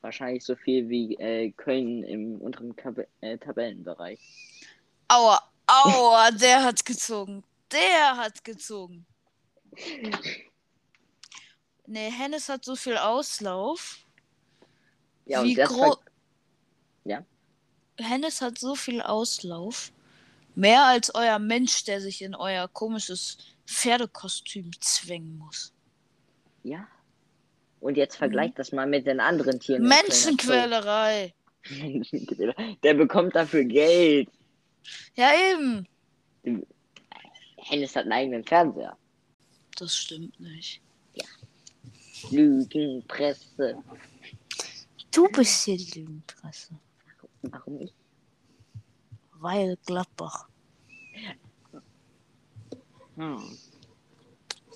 [0.00, 4.18] Wahrscheinlich so viel wie äh, Köln im unteren Tab äh, Tabellenbereich.
[5.08, 7.44] Aua, aua, der hat gezogen.
[7.74, 9.04] Der hat gezogen.
[11.86, 13.98] Nee, Hennes hat so viel Auslauf.
[15.26, 15.96] Ja, wie groß.
[17.04, 17.24] ver-
[18.00, 19.92] Hennes hat so viel Auslauf.
[20.56, 25.72] Mehr als euer Mensch, der sich in euer komisches Pferdekostüm zwängen muss.
[26.64, 26.88] Ja.
[27.80, 28.18] Und jetzt Mhm.
[28.18, 29.86] vergleicht das mal mit den anderen Tieren.
[29.86, 31.34] Menschenquälerei.
[31.70, 32.54] Menschenquäler.
[32.82, 34.28] Der bekommt dafür Geld.
[35.14, 35.86] Ja, eben.
[37.64, 38.96] Hennes hat einen eigenen Fernseher.
[39.78, 40.82] Das stimmt nicht.
[42.30, 43.82] Lügenpresse.
[45.10, 46.74] Du bist hier die Lügenpresse.
[47.42, 47.94] Warum nicht?
[49.32, 50.48] Weil Gladbach.
[53.16, 53.58] Hm.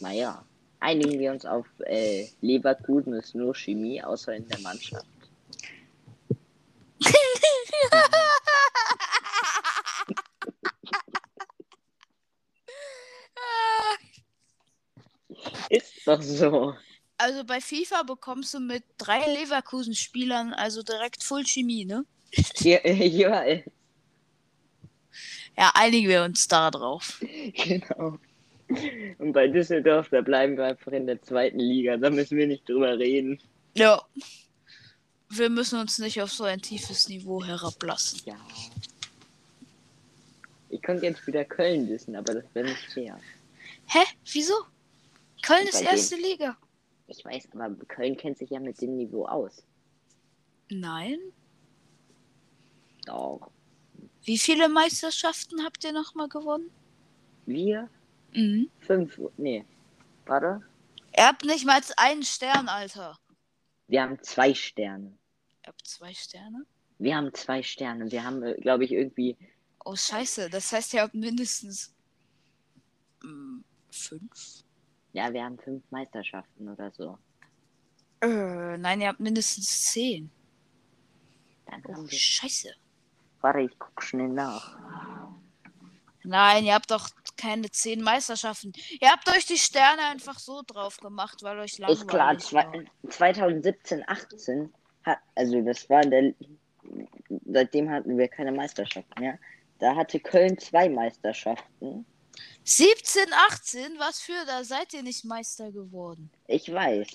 [0.01, 0.45] Naja.
[0.81, 5.07] Einigen wir uns auf äh, Leverkusen ist nur Chemie, außer in der Mannschaft.
[15.71, 16.75] Ist doch so.
[17.19, 22.05] Also bei FIFA bekommst du mit drei Leverkusen-Spielern also direkt Full Chemie, ne?
[22.57, 23.63] Hier, äh,
[25.57, 27.21] Ja, einigen wir uns da drauf.
[27.55, 28.19] genau.
[29.19, 31.97] Und bei Düsseldorf, da bleiben wir einfach in der zweiten Liga.
[31.97, 33.41] Da müssen wir nicht drüber reden.
[33.75, 34.03] Ja.
[35.31, 38.21] Wir müssen uns nicht auf so ein tiefes Niveau herablassen.
[38.27, 38.37] Ja.
[40.71, 43.19] Ich könnte jetzt wieder Köln wissen, aber das wäre nicht fair.
[43.87, 44.01] Hä?
[44.33, 44.55] Wieso?
[45.43, 46.57] Köln ist denen- erste Liga.
[47.07, 49.63] Ich weiß, aber Köln kennt sich ja mit dem Niveau aus.
[50.71, 51.19] Nein.
[53.07, 53.51] Doch.
[54.25, 56.71] Wie viele Meisterschaften habt ihr nochmal gewonnen?
[57.47, 57.89] Wir
[58.35, 58.69] Mhm.
[58.81, 59.19] fünf.
[59.39, 59.65] Nee.
[60.27, 60.63] Warte.
[61.17, 63.19] Ihr habt nicht mal einen Stern, Alter.
[63.87, 65.17] Wir haben zwei Sterne.
[65.63, 66.67] Ihr habt zwei Sterne?
[66.99, 68.11] Wir haben zwei Sterne.
[68.13, 69.37] Wir haben, glaube ich, irgendwie.
[69.85, 70.51] Oh, scheiße.
[70.51, 71.95] Das heißt, ihr habt mindestens
[73.23, 74.63] mm, fünf?
[75.13, 77.19] Ja, wir haben fünf Meisterschaften oder so.
[78.21, 80.31] Äh, nein, ihr habt mindestens zehn.
[81.67, 82.19] Dann Oh, haben wir.
[82.19, 82.71] scheiße.
[83.41, 84.77] Warte, ich guck schnell nach.
[86.25, 88.73] Nein, ihr habt doch keine zehn Meisterschaften.
[89.01, 92.85] Ihr habt euch die Sterne einfach so drauf gemacht, weil euch langweilig Ist klar, zwei,
[93.09, 96.35] 2017, 18 hat, also das war der,
[97.47, 99.39] seitdem hatten wir keine Meisterschaften mehr.
[99.79, 102.05] Da hatte Köln zwei Meisterschaften.
[102.65, 103.99] 17, 18?
[103.99, 104.45] Was für?
[104.47, 106.31] Da seid ihr nicht Meister geworden.
[106.47, 107.09] Ich weiß.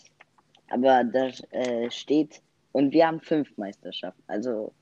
[0.70, 4.24] Aber da äh, steht, und wir haben fünf Meisterschaften.
[4.28, 4.74] Also,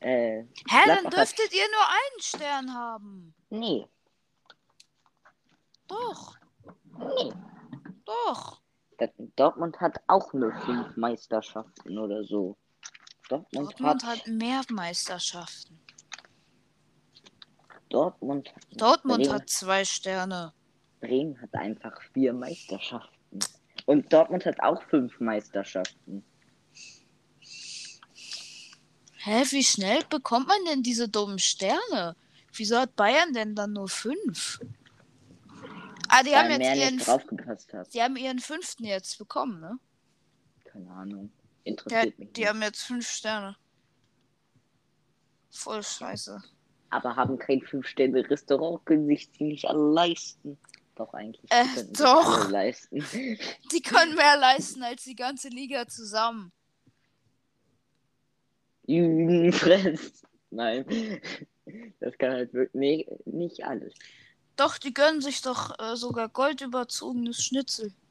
[0.00, 0.46] äh, Hä,
[0.86, 3.34] dann hat- dürftet ihr nur einen Stern haben.
[3.50, 3.86] nee,
[5.88, 6.36] Doch,
[6.98, 7.32] nee.
[8.04, 8.60] doch.
[9.36, 12.56] Dortmund hat auch nur fünf Meisterschaften oder so.
[13.28, 15.78] Dortmund, Dortmund hat, hat mehr Meisterschaften.
[17.88, 20.52] Dortmund, Dortmund Bremen, hat zwei Sterne.
[21.00, 23.38] Bremen hat einfach vier Meisterschaften.
[23.86, 26.24] Und Dortmund hat auch fünf Meisterschaften.
[29.18, 32.16] Hä, wie schnell bekommt man denn diese dummen Sterne?
[32.52, 34.60] Wieso hat Bayern denn dann nur fünf?
[36.08, 37.92] Ah, die haben jetzt ihren, draufgepasst hat.
[37.92, 39.78] die haben ihren fünften jetzt bekommen, ne?
[40.64, 41.32] Keine Ahnung.
[41.34, 42.48] Ja, Interessiert mich die nicht.
[42.48, 43.56] haben jetzt fünf Sterne.
[45.50, 46.42] Voll scheiße.
[46.96, 50.56] Aber haben kein Fünf-Sterne-Restaurant, können sich die nicht alle leisten.
[50.94, 51.44] Doch, eigentlich.
[51.50, 52.50] Äh, die doch.
[52.50, 53.04] leisten.
[53.70, 56.52] Die können mehr leisten als die ganze Liga zusammen.
[58.86, 60.22] Judenfress.
[60.50, 60.86] Nein.
[62.00, 63.92] Das kann halt wirklich nee, nicht alles.
[64.56, 67.92] Doch, die gönnen sich doch äh, sogar goldüberzogenes Schnitzel.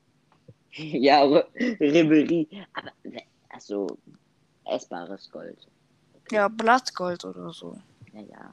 [0.77, 2.49] Ja, aber Ribery.
[2.73, 2.91] Aber,
[3.47, 3.87] also,
[4.65, 5.65] essbares Gold.
[6.29, 7.79] Ja, Blattgold oder so.
[8.15, 8.49] Naja.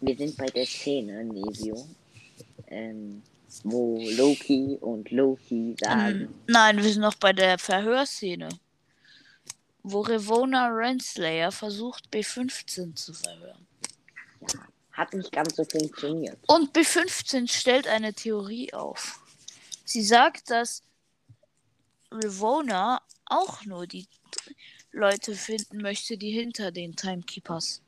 [0.00, 1.88] Wir sind bei der Szene, Nevio,
[2.68, 3.22] ähm,
[3.64, 8.48] wo Loki und Loki sagen, Ähm, nein, wir sind noch bei der Verhörszene.
[9.82, 13.66] Wo Revona Renslayer versucht, B15 zu verhören.
[14.42, 14.48] ja,
[14.92, 16.38] hat nicht ganz so funktioniert.
[16.46, 19.20] Und B15 stellt eine Theorie auf.
[19.84, 20.82] Sie sagt, dass
[22.12, 24.06] Revona auch nur die
[24.92, 27.80] Leute finden möchte, die hinter den Timekeepers,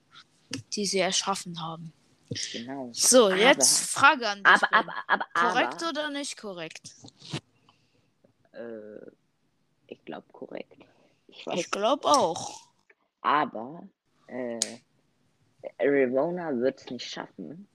[0.75, 1.93] die sie erschaffen haben.
[2.53, 2.91] Genau.
[2.93, 4.47] So, Aber- jetzt Frage an dich.
[4.47, 6.95] Aber, aber, aber, korrekt aber, oder nicht korrekt?
[8.53, 8.99] äh,
[9.89, 10.77] ich glaube korrekt.
[11.29, 12.69] Ich Ich glaube auch.
[13.21, 13.87] Aber
[14.27, 14.59] äh,
[15.79, 17.69] Revona wird es nicht schaffen,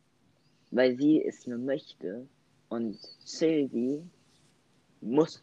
[0.71, 2.27] weil sie es nur möchte
[2.69, 4.01] und Sylvie
[5.01, 5.41] muss.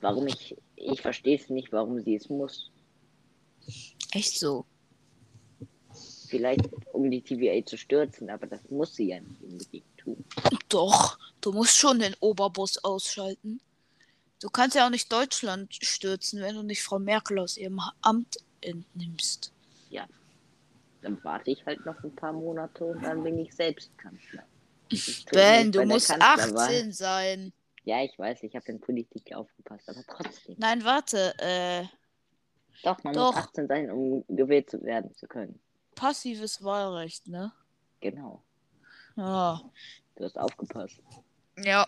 [0.00, 2.70] Warum ich, ich verstehe es nicht, warum sie es muss.
[4.12, 4.64] Echt so.
[6.28, 10.24] Vielleicht um die TVA zu stürzen, aber das muss sie ja nicht unbedingt tun.
[10.68, 13.60] Doch, du musst schon den Oberboss ausschalten.
[14.40, 18.38] Du kannst ja auch nicht Deutschland stürzen, wenn du nicht Frau Merkel aus ihrem Amt
[18.60, 19.52] entnimmst.
[21.02, 24.42] Dann warte ich halt noch ein paar Monate und dann bin ich selbst Kanzler.
[25.32, 26.68] Ben, du musst Kanzlerwahl.
[26.68, 27.52] 18 sein.
[27.84, 30.56] Ja, ich weiß, ich habe in Politik aufgepasst, aber trotzdem.
[30.58, 31.84] Nein, warte, äh,
[32.82, 33.34] Doch, man Doch.
[33.34, 35.60] muss 18 sein, um gewählt zu werden zu können.
[35.94, 37.52] passives Wahlrecht, ne?
[38.00, 38.42] Genau.
[39.16, 39.60] Ja.
[40.16, 40.98] Du hast aufgepasst.
[41.62, 41.86] Ja.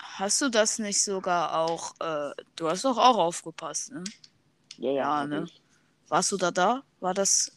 [0.00, 4.02] Hast du das nicht sogar auch, äh, du hast doch auch aufgepasst, ne?
[4.76, 5.44] Ja, ja, Ja, ne?
[5.44, 5.62] ich.
[6.08, 6.82] Warst du da da?
[7.00, 7.52] War das,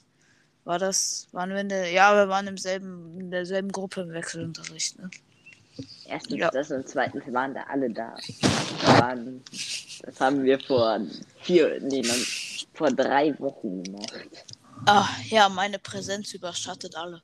[0.65, 4.11] war das, waren wir in der, ja, wir waren im selben, in derselben Gruppe im
[4.11, 5.09] Wechselunterricht, ne?
[6.05, 6.49] Erstens ja.
[6.51, 8.15] das und zweitens waren da alle da.
[8.81, 9.41] da waren,
[10.03, 10.99] das haben wir vor
[11.41, 12.03] vier, nee,
[12.73, 14.45] vor drei Wochen gemacht.
[14.85, 17.21] Ach ja, meine Präsenz überschattet alle.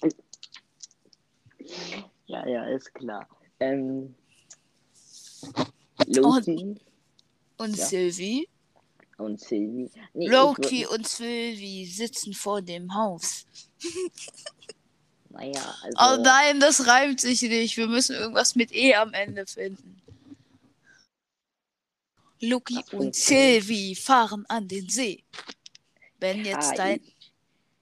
[2.26, 3.26] ja, ja, ist klar.
[3.60, 4.14] Ähm,
[6.06, 6.62] Loki.
[6.62, 6.80] Und,
[7.56, 7.86] und ja.
[7.86, 8.48] Sylvie.
[9.16, 9.90] Und Sylvie.
[10.14, 13.46] Nee, Loki und Sylvie sitzen vor dem Haus.
[15.30, 15.98] Naja, also.
[15.98, 17.76] Oh nein, das reimt sich nicht.
[17.76, 20.00] Wir müssen irgendwas mit E am Ende finden.
[22.40, 23.14] Das und.
[23.14, 25.22] Sylvie fahren an den See.
[26.20, 27.00] Wenn jetzt dein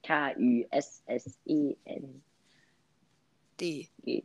[0.03, 2.23] K-U-S-S-E-N-G-D.
[3.59, 3.89] D.
[4.05, 4.25] D.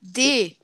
[0.00, 0.56] D.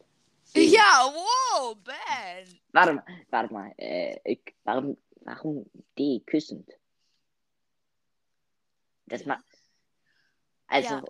[0.54, 0.64] D.
[0.66, 2.60] Ja, wow, Ben.
[2.72, 3.72] Warte mal, warte mal.
[3.76, 6.68] Äh, warum, warum D küssend?
[9.06, 9.38] Das ma
[10.74, 11.02] Also, Ja.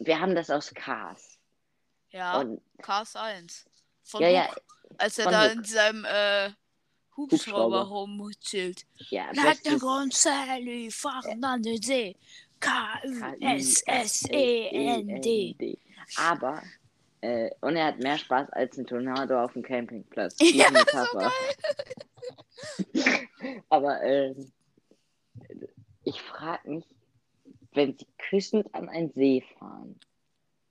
[0.00, 1.38] wir haben das aus Cars.
[2.10, 3.64] Ja, Und Cars 1.
[4.02, 4.62] Von ja, ja, Hook,
[4.98, 5.52] als er da Hook.
[5.58, 6.50] in seinem äh,
[7.16, 7.82] Hubschrauber Hubschrauber.
[7.84, 8.84] rumchillt.
[9.10, 12.16] ja, Ragnar bestes- und Sally fahren an den See.
[14.32, 15.78] K-U-S-S-E-N-D.
[16.16, 16.62] Aber,
[17.20, 20.36] äh, und er hat mehr Spaß als ein Tornado auf dem Campingplatz.
[20.40, 21.32] Ja, Diese Metapher.
[23.68, 24.52] Aber, ähm,
[26.04, 26.84] ich frage mich,
[27.72, 29.98] wenn sie küssend an einen See fahren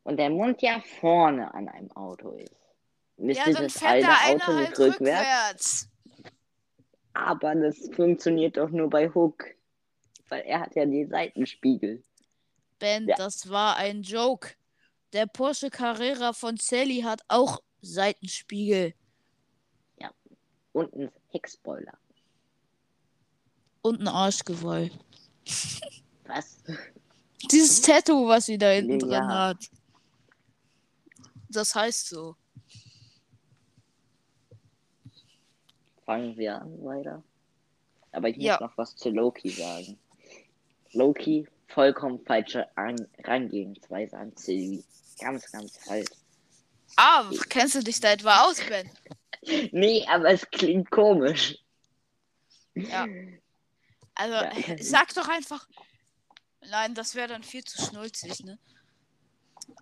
[0.04, 2.54] und der Mund ja vorne an einem Auto ist,
[3.18, 5.00] müsste Ja, das eine da Auto halt nicht rückwärts.
[5.00, 5.88] rückwärts.
[7.14, 9.46] Aber das funktioniert doch nur bei Hook.
[10.30, 12.02] Weil er hat ja die Seitenspiegel.
[12.80, 13.16] Ben, Ja.
[13.18, 14.52] das war ein Joke.
[15.14, 18.94] Der Porsche Carrera von Sally hat auch Seitenspiegel
[20.74, 21.98] Und ein Heckspoiler.
[23.82, 24.90] und ein Arschgeweih.
[26.26, 26.58] Was?
[27.52, 29.20] Dieses Tattoo, was sie da hinten Ja.
[29.20, 29.70] drin hat.
[31.50, 32.36] Das heißt so.
[36.06, 37.24] Fangen wir an weiter.
[38.12, 38.58] Aber ich muss Ja.
[38.60, 39.98] noch was zu Loki sagen.
[40.94, 44.84] Loki, vollkommen falsche an Herangehensweise an Sylvie.
[45.20, 46.10] Ganz, ganz falsch.
[46.98, 48.90] Ah, kennst du dich da etwa aus, Ben?
[49.72, 51.58] Nee, aber es klingt komisch.
[52.76, 53.08] Ja.
[54.14, 54.78] Also, Ja.
[54.80, 55.68] sag doch einfach.
[56.70, 58.60] Nein, das wäre dann viel zu schnulzig, ne?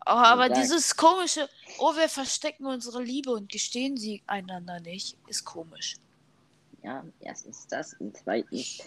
[0.05, 0.55] Oh, aber Sag.
[0.55, 5.95] dieses komische, oh, wir verstecken unsere Liebe und gestehen sie einander nicht, ist komisch.
[6.83, 7.93] Ja, erstens das.
[7.95, 8.79] Und zweitens,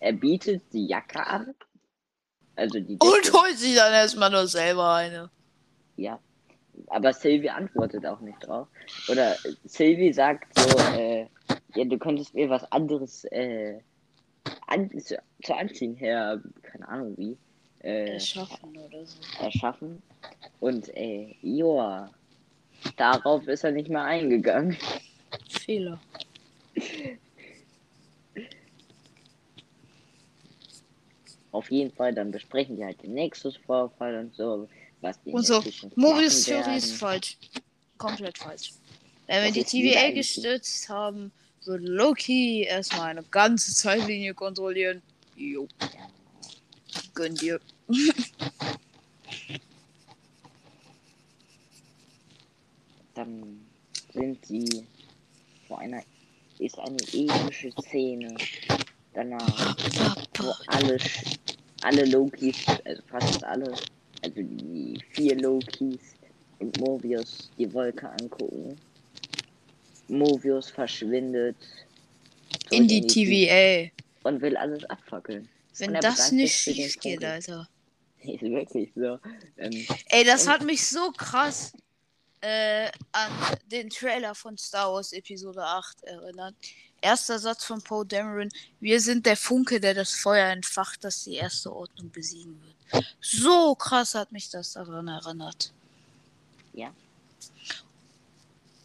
[0.00, 1.54] er bietet die Jacke an.
[2.56, 3.06] Also die Decke.
[3.06, 5.30] Und holt sich dann erstmal nur selber eine.
[5.96, 6.18] Ja.
[6.86, 8.68] Aber Sylvie antwortet auch nicht drauf.
[9.08, 11.26] Oder äh, Sylvie sagt so, äh,
[11.74, 13.80] ja, du könntest mir was anderes äh,
[14.66, 17.36] an, zu, zu anziehen her, keine Ahnung wie,
[17.82, 19.18] äh, Erschaffen oder so.
[19.42, 20.02] erschaffen.
[20.60, 22.10] Und äh, joa,
[22.96, 24.76] darauf ist er nicht mehr eingegangen.
[25.48, 26.00] Fehler.
[31.52, 34.68] Auf jeden Fall, dann besprechen die halt den Nexus-Vorfall und so,
[35.00, 35.62] was die Und so,
[35.96, 37.36] Mobius Theorie ist falsch.
[37.98, 38.72] Komplett falsch.
[39.26, 41.32] Wenn wir die TVA gestürzt haben,
[41.66, 45.02] würde Loki erstmal eine ganze Zeitlinie kontrollieren.
[45.36, 45.68] Jo.
[47.14, 47.60] Gönn dir.
[53.14, 53.60] dann
[54.12, 54.86] sind sie
[55.68, 56.02] vor einer
[56.58, 58.34] ist eine epische Szene
[59.14, 59.76] danach,
[60.38, 60.98] wo alle
[61.82, 63.72] alle Lokis, also fast alle,
[64.22, 66.14] also die vier Lokis
[66.58, 68.76] und Mobius die Wolke angucken.
[70.10, 71.56] Mobius verschwindet
[72.70, 73.90] In die TVA.
[74.24, 75.48] und will alles abfackeln.
[75.78, 77.24] Wenn das nicht schief geht.
[77.24, 77.68] Alter.
[78.22, 79.18] Ist wirklich so.
[79.56, 81.72] Ähm, Ey, das hat mich so krass
[82.42, 83.30] äh, an
[83.70, 86.54] den Trailer von Star Wars Episode 8 erinnert.
[87.00, 88.50] Erster Satz von Poe Dameron.
[88.80, 93.06] Wir sind der Funke, der das Feuer entfacht, das die erste Ordnung besiegen wird.
[93.22, 95.72] So krass hat mich das daran erinnert.
[96.74, 96.92] Ja.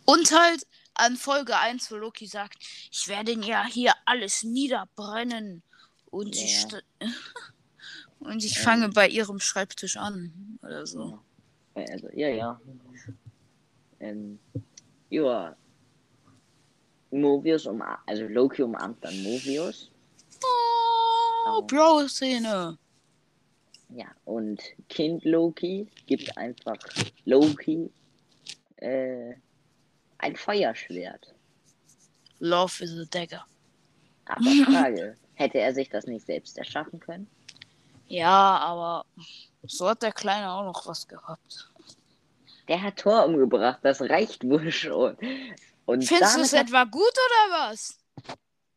[0.05, 2.57] Und halt an Folge 1, wo Loki sagt,
[2.91, 5.61] ich werde ja hier alles niederbrennen.
[6.11, 6.47] Und, Ja.
[6.47, 6.81] sta-
[8.19, 8.63] und ich Ähm.
[8.63, 10.57] fange bei ihrem Schreibtisch an.
[10.61, 11.19] Oder so.
[11.75, 11.83] Ja.
[11.91, 12.61] Also, ja, ja.
[13.99, 14.39] Ähm,
[15.09, 15.55] ja.
[17.11, 19.89] Mobius umarmt, also Loki umarmt dann Mobius.
[20.43, 20.47] Oh,
[21.47, 21.61] Oh.
[21.61, 22.77] Bro-Szene.
[23.89, 24.59] Ja, und
[24.89, 26.75] Kind Loki gibt einfach
[27.25, 27.89] Loki
[28.77, 29.33] äh,
[30.17, 31.33] ein Feuerschwert.
[32.39, 33.45] Love is a dagger.
[34.25, 37.27] Aber Frage, hätte er sich das nicht selbst erschaffen können?
[38.07, 39.05] Ja, aber
[39.63, 41.71] so hat der Kleine auch noch was gehabt.
[42.67, 45.17] Der hat Thor umgebracht, das reicht wohl schon.
[45.85, 47.99] Und Findest du es hat etwa gut oder was?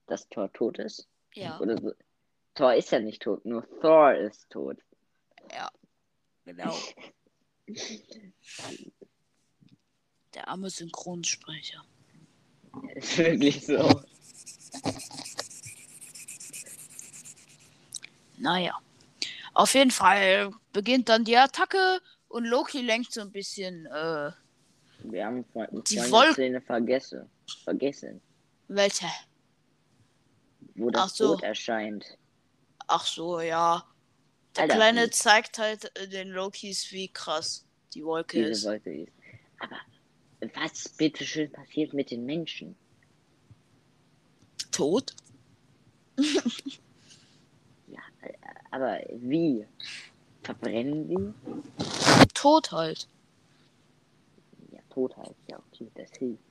[0.06, 1.06] das Thor tot ist?
[1.34, 1.92] Ja, Oder so.
[2.54, 4.78] Thor ist ja nicht tot, nur Thor ist tot.
[6.44, 6.74] genau.
[10.38, 11.84] Der arme Synchronsprecher.
[12.94, 14.02] Ist wirklich so.
[18.36, 18.78] Naja.
[19.54, 24.30] Auf jeden Fall beginnt dann die Attacke und Loki lenkt so ein bisschen, äh,
[25.02, 27.28] Wir haben Freund Die Freunde-Szene vergessen.
[27.64, 28.20] Vergessen.
[28.68, 29.06] welche?
[30.76, 31.32] Wo das Ach so.
[31.32, 32.16] Boot erscheint.
[32.86, 33.84] Ach so, ja.
[34.54, 38.64] Der Alter, Kleine zeigt halt äh, den Lokis, wie krass die Wolke ist.
[38.64, 39.12] Wolke ist.
[39.58, 39.76] Aber
[40.40, 42.76] was bitteschön passiert mit den Menschen?
[44.70, 45.14] Tot?
[47.90, 48.00] Ja,
[48.70, 49.66] aber wie?
[50.42, 51.34] Verbrennen die?
[52.34, 53.08] Tot halt.
[54.70, 55.34] Ja, Totheit.
[55.46, 56.42] Ja, okay, das hilft.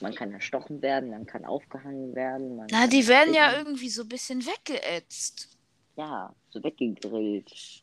[0.00, 2.66] Man kann erstochen werden, man kann aufgehangen werden.
[2.70, 5.48] Na, die werden ja irgendwie so ein bisschen weggeätzt.
[5.96, 7.82] Ja, so weggegrillt.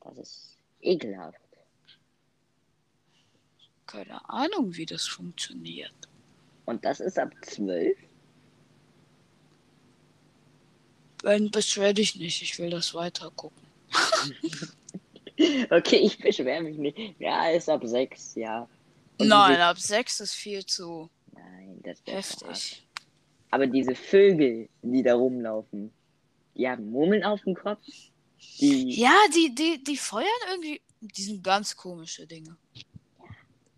[0.00, 1.38] Das ist ekelhaft.
[3.88, 5.92] Keine Ahnung, wie das funktioniert.
[6.66, 7.96] Und das ist ab 12?
[11.22, 13.66] Wenn beschwer dich nicht, ich will das weiter gucken.
[15.70, 16.98] Okay, ich beschwere mich nicht.
[17.20, 18.68] Ja, ist ab 6, ja.
[19.18, 22.84] Und Nein, Diese, ab 6 ist viel zu nein, das heftig.
[23.50, 25.92] Aber diese Vögel, die da rumlaufen,
[26.56, 27.86] die haben Murmeln auf dem Kopf.
[28.60, 30.80] Die, Ja, die, die, die feuern irgendwie.
[31.00, 32.56] Die sind ganz komische Dinge.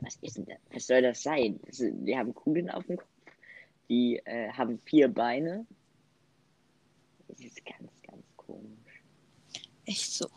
[0.01, 0.59] Was ist denn das?
[0.73, 1.61] Was soll das sein?
[1.67, 3.09] Das sind, die haben Kugeln auf dem Kopf.
[3.89, 5.67] Die äh, haben vier Beine.
[7.29, 9.03] Das ist ganz, ganz komisch.
[9.85, 10.29] Echt so.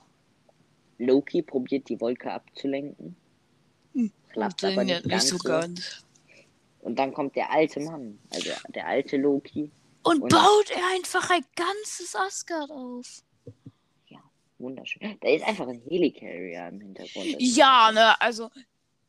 [0.97, 3.15] Loki probiert die Wolke abzulenken.
[3.93, 6.05] Hm, Klappt aber nicht ganz so ganz.
[6.81, 9.71] Und dann kommt der alte Mann, also der alte Loki.
[10.03, 13.23] Und, Und- baut er einfach ein ganzes Asgard auf.
[14.59, 15.17] Wunderschön.
[15.19, 17.25] Da ist einfach ein Helicarrier im Hintergrund.
[17.25, 18.49] Ist Ja, ne, also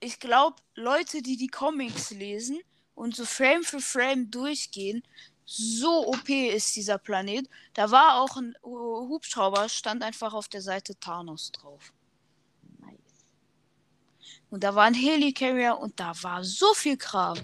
[0.05, 2.59] ich glaube, Leute, die die Comics lesen
[2.95, 5.03] und so Frame für Frame durchgehen,
[5.47, 7.49] so OP ist dieser Planet.
[7.75, 11.93] Da war auch ein Hu- Hubschrauber, stand einfach auf der Seite Thanos drauf.
[12.81, 13.27] Nice.
[14.51, 17.39] Und da war ein Helicarrier und da war so viel Kram.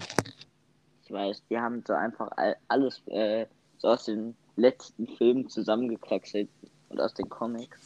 [1.03, 3.45] Ich weiß, die haben so einfach all, alles äh,
[3.79, 6.49] so aus den letzten Filmen zusammengekraxelt
[6.89, 7.79] und aus den Comics.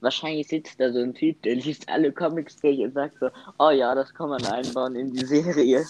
[0.00, 3.70] Wahrscheinlich sitzt da so ein Typ, der liest alle Comics durch und sagt so, oh
[3.70, 5.84] ja, das kann man einbauen in die Serie.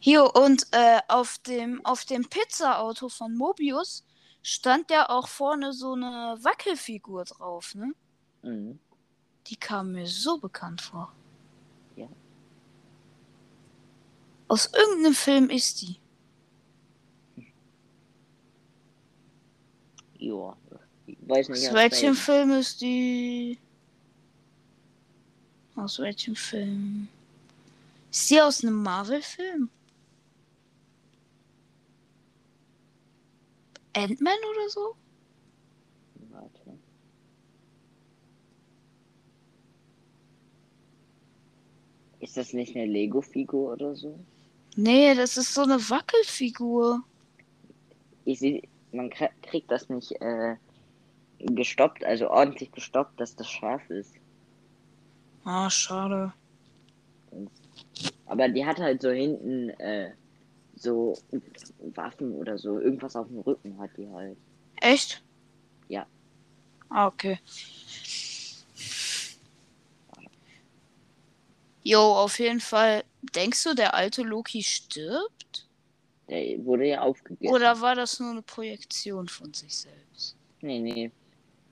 [0.00, 4.04] Hier und äh, auf dem auf dem Pizza-Auto von Mobius
[4.42, 7.92] stand ja auch vorne so eine Wackelfigur drauf, ne?
[8.42, 8.78] Mhm.
[9.46, 11.12] Die kam mir so bekannt vor.
[11.94, 12.08] Ja.
[14.48, 16.00] Aus irgendeinem Film ist die.
[20.18, 20.56] Ja.
[21.26, 22.14] Weiß nicht, Aus welchem welchem.
[22.14, 23.58] Film ist die?
[25.74, 27.08] Aus welchem Film?
[28.10, 29.68] Ist die aus einem Marvel-Film?
[33.94, 34.94] Ant-Man oder so?
[36.30, 36.78] Warte.
[42.20, 44.18] Ist das nicht eine Lego-Figur oder so?
[44.76, 47.02] Nee, das ist so eine Wackelfigur.
[48.24, 48.62] Ich sehe,
[48.92, 50.56] man krie- kriegt das nicht äh,
[51.38, 54.14] gestoppt, also ordentlich gestoppt, dass das scharf ist.
[55.44, 56.32] Ah, schade.
[58.26, 60.12] Aber die hat halt so hinten äh,
[60.76, 61.18] so
[61.94, 64.36] Waffen oder so, irgendwas auf dem Rücken hat die halt.
[64.80, 65.22] Echt?
[65.88, 66.06] Ja.
[66.88, 67.38] Ah, okay.
[71.82, 73.04] Jo, auf jeden Fall.
[73.34, 75.68] Denkst du, der alte Loki stirbt?
[76.28, 77.54] Der wurde ja aufgegessen.
[77.54, 80.36] Oder war das nur eine Projektion von sich selbst?
[80.60, 81.12] Nee, nee.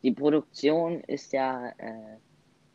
[0.05, 2.19] Die Produktion ist ja, äh,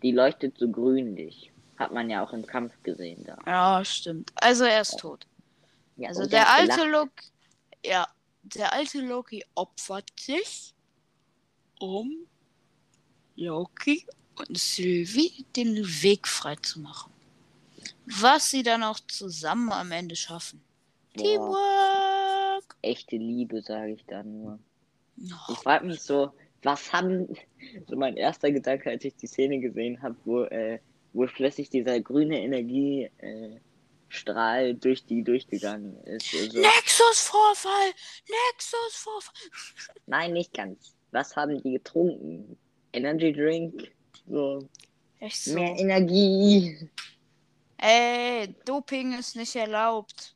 [0.02, 1.52] die leuchtet so grünlich.
[1.78, 3.38] Hat man ja auch im Kampf gesehen da.
[3.46, 4.32] Ja, stimmt.
[4.36, 5.26] Also er ist tot.
[5.96, 6.84] Ja, Also der alte.
[6.86, 7.26] Loki.
[7.86, 8.08] Ja,
[8.44, 10.74] der alte Loki opfert sich,
[11.80, 12.12] um
[13.36, 14.06] Loki
[14.38, 17.14] und Sylvie den Weg frei zu machen.
[18.06, 20.62] Was sie dann auch zusammen am Ende schaffen.
[21.16, 22.76] Boah, Teamwork!
[22.82, 24.60] echte Liebe, sage ich da nur.
[25.18, 27.28] Ich Oh, frage mich so, was haben,
[27.88, 30.80] so mein erster Gedanke, als ich die Szene gesehen habe, wo, äh,
[31.14, 36.34] wo plötzlich dieser grüne Energiestrahl äh, durch die durchgegangen ist.
[36.34, 37.92] Also, Nexus-Vorfall!
[38.52, 39.34] Nexus-Vorfall!
[40.08, 40.96] nein, nicht ganz.
[41.12, 42.58] Was haben die getrunken?
[42.94, 43.92] Energy Drink?
[44.28, 44.68] So,
[45.20, 45.56] Echt so.
[45.56, 46.90] mehr Energie.
[47.78, 50.36] Ey, Doping ist nicht erlaubt.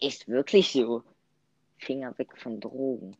[0.00, 1.02] Ist wirklich so.
[1.78, 3.16] Finger weg von Drogen.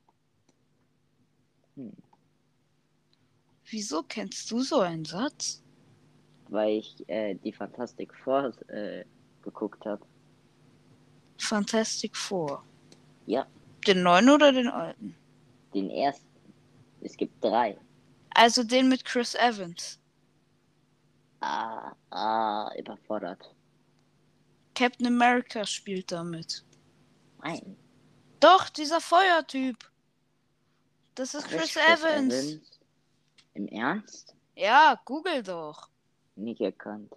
[3.70, 5.62] Wieso kennst du so einen Satz?
[6.50, 9.04] weil ich äh, die Fantastic Four äh,
[9.42, 10.04] geguckt habe.
[11.38, 12.62] Fantastic Four.
[13.26, 13.46] Ja.
[13.86, 15.16] Den neuen oder den alten?
[15.72, 16.26] Den ersten.
[17.00, 17.78] Es gibt drei.
[18.34, 19.98] Also den mit Chris Evans.
[21.40, 23.42] Ah, ah, überfordert.
[24.74, 26.64] Captain America spielt damit.
[27.42, 27.76] Nein.
[28.40, 29.76] Doch, dieser Feuertyp.
[31.14, 32.60] Das ist Chris, Evans.
[33.54, 34.34] Im Ernst?
[34.54, 35.88] Ja, google doch.
[36.36, 37.12] Nicht erkannt.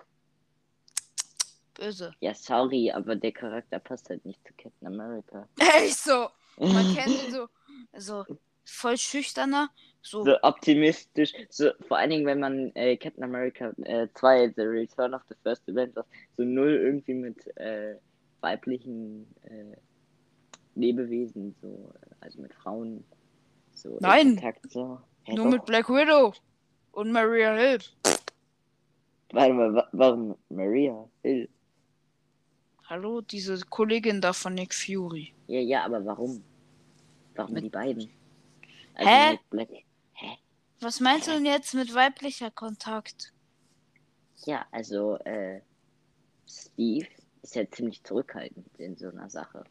[1.74, 2.14] Böse.
[2.20, 5.48] Ja, sorry, aber der Charakter passt halt nicht zu Captain America.
[5.60, 6.30] Echt so.
[6.58, 7.48] Man kennt ihn so,
[7.98, 8.26] so
[8.66, 9.70] voll schüchterner,
[10.02, 11.34] so, So optimistisch.
[11.50, 15.36] So, vor allen Dingen, wenn man äh, Captain America äh, 2, The Return of the
[15.44, 16.06] First Avenger,
[16.36, 17.96] so null irgendwie mit äh,
[18.42, 19.78] weiblichen äh,
[20.76, 23.04] Lebewesen, so, äh, also mit Frauen,
[23.74, 24.36] so in Nein.
[24.36, 25.00] Kontakt, so.
[25.24, 25.52] Hä, nur doch.
[25.54, 26.34] mit Black Widow
[26.92, 27.80] und Maria Hill.
[29.32, 31.50] Warte mal, wa warum Maria Hill?
[32.86, 35.34] Hallo, diese Kollegin da von Nick Fury.
[35.48, 36.44] Ja, ja, aber warum?
[37.36, 38.10] Warum Mit- die beiden?
[38.96, 39.40] Also Hä?
[39.50, 39.70] Black.
[40.14, 40.38] Hä?
[40.82, 43.34] Was meinst du denn jetzt mit weiblicher Kontakt?
[44.46, 45.62] Ja, also, äh,
[46.48, 47.08] Steve
[47.42, 49.64] ist ja ziemlich zurückhaltend in so einer Sache.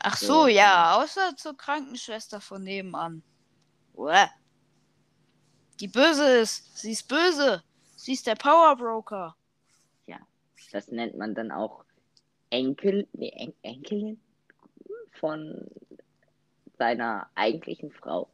[0.00, 3.22] Ach So, so, ja, außer zur Krankenschwester von nebenan.
[3.94, 4.26] Uäh.
[5.80, 6.78] Die böse ist.
[6.78, 7.62] Sie ist böse.
[7.96, 9.36] Sie ist der Power Broker.
[10.72, 11.84] Das nennt man dann auch
[12.50, 14.20] Enkel, nee, En Enkelin
[15.12, 15.66] von
[16.78, 18.28] seiner eigentlichen Frau.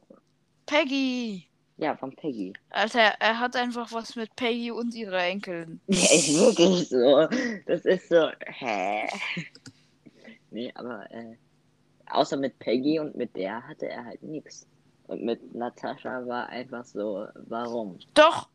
[0.65, 1.47] Peggy.
[1.77, 2.53] Ja, von Peggy.
[2.69, 5.79] Alter, er hat einfach was mit Peggy und ihrer Enkelin.
[5.87, 7.27] Ja, ist wirklich so.
[7.65, 9.07] Das ist so, hä?
[10.51, 11.37] Nee, aber, äh,
[12.07, 14.67] außer mit Peggy und mit der hatte er halt nichts.
[15.07, 17.99] Und mit Natascha war einfach so, warum?
[18.13, 18.49] Doch.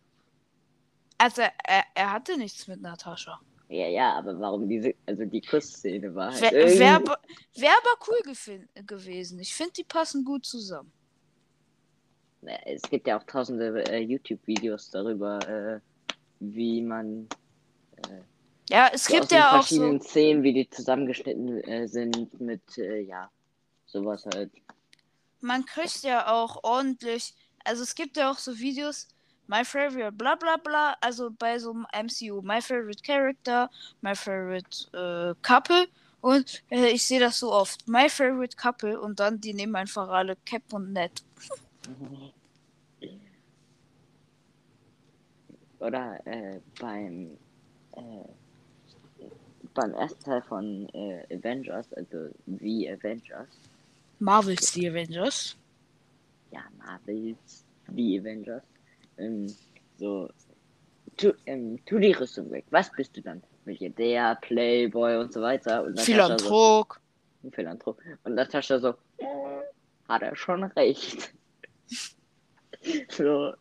[1.19, 3.41] Also, er, er hatte nichts mit Natascha.
[3.69, 7.19] Ja, ja, aber warum diese, also die Kussszene war halt Wäre wär, aber-
[7.55, 8.35] wär aber cool
[8.87, 9.39] gewesen.
[9.41, 10.91] Ich finde, die passen gut zusammen.
[12.65, 15.81] Es gibt ja auch tausende äh, YouTube-Videos darüber, äh,
[16.41, 17.29] wie man
[18.09, 18.21] äh,
[18.71, 19.77] Ja, es so gibt ja auch so.
[19.77, 23.29] verschiedenen Szenen, wie die zusammengeschnitten äh, sind mit, äh, ja,
[23.87, 24.51] sowas halt.
[25.41, 27.35] Man kriegt ja auch ordentlich.
[27.65, 29.09] Also es gibt ja auch so Videos,
[29.47, 33.71] my favorite bla bla bla, also bei so einem MCU, my favorite character,
[34.01, 35.89] my favorite äh, couple
[36.21, 40.09] und äh, ich sehe das so oft, my favorite couple und dann die nehmen einfach
[40.09, 41.23] alle Cap und Ned.
[45.81, 47.39] Oder äh, beim
[47.93, 48.25] äh,
[49.75, 53.68] beim ersten Teil von äh, Avengers, also The Avengers,
[54.19, 55.57] Marvels The Avengers.
[56.51, 57.65] ja, Marvels
[57.95, 58.63] The Avengers,
[59.19, 59.47] ähm,
[59.99, 60.29] so,
[61.17, 62.65] tu, ähm, tu die Rüstung weg.
[62.71, 63.43] Was bist du dann?
[63.65, 65.83] Milliardär, Playboy und so weiter.
[65.85, 67.01] Und Natascha so, Philanthrop.
[67.53, 68.01] Philanthrop.
[68.25, 69.27] Und Natascha so, "Äh,
[70.09, 71.33] hat er schon recht.
[73.11, 73.53] so,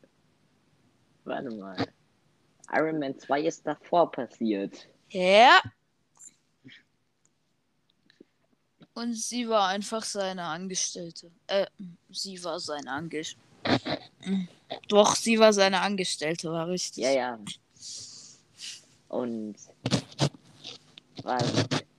[1.26, 1.76] warte mal.
[2.74, 4.88] Iron Man 2 ist davor passiert.
[5.10, 5.60] Ja.
[8.98, 11.30] Und sie war einfach seine Angestellte.
[11.46, 11.68] Äh,
[12.10, 13.48] sie war seine Angestellte.
[14.88, 17.04] Doch, sie war seine Angestellte, war richtig.
[17.04, 17.40] Ja, ja.
[19.10, 19.56] Und
[21.22, 21.44] was,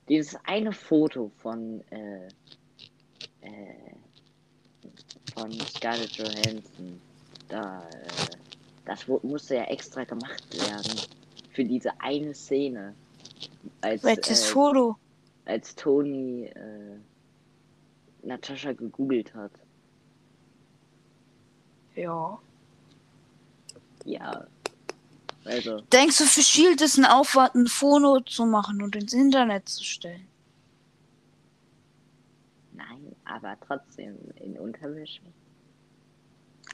[0.09, 2.27] dieses eine Foto von äh,
[3.43, 3.95] äh,
[5.33, 6.99] von Scarlett Johansson,
[7.47, 8.35] da, äh,
[8.83, 10.99] das musste ja extra gemacht werden
[11.53, 12.93] für diese eine Szene,
[13.79, 14.97] als Welches äh, Foto?
[15.49, 16.99] Als Tony äh,
[18.23, 19.51] Natascha gegoogelt hat.
[21.95, 22.39] Ja.
[24.05, 24.47] Ja.
[25.45, 29.67] Also, Denkst du, für Shield ist ein Aufwand, ein Foto zu machen und ins Internet
[29.67, 30.27] zu stellen?
[32.73, 35.21] nein, aber trotzdem in Unterwäsche.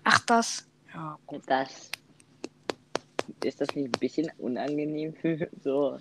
[0.03, 0.67] Ach, das.
[0.93, 1.17] Ja.
[1.47, 1.89] Das
[3.43, 5.99] ist das nicht ein bisschen unangenehm für so.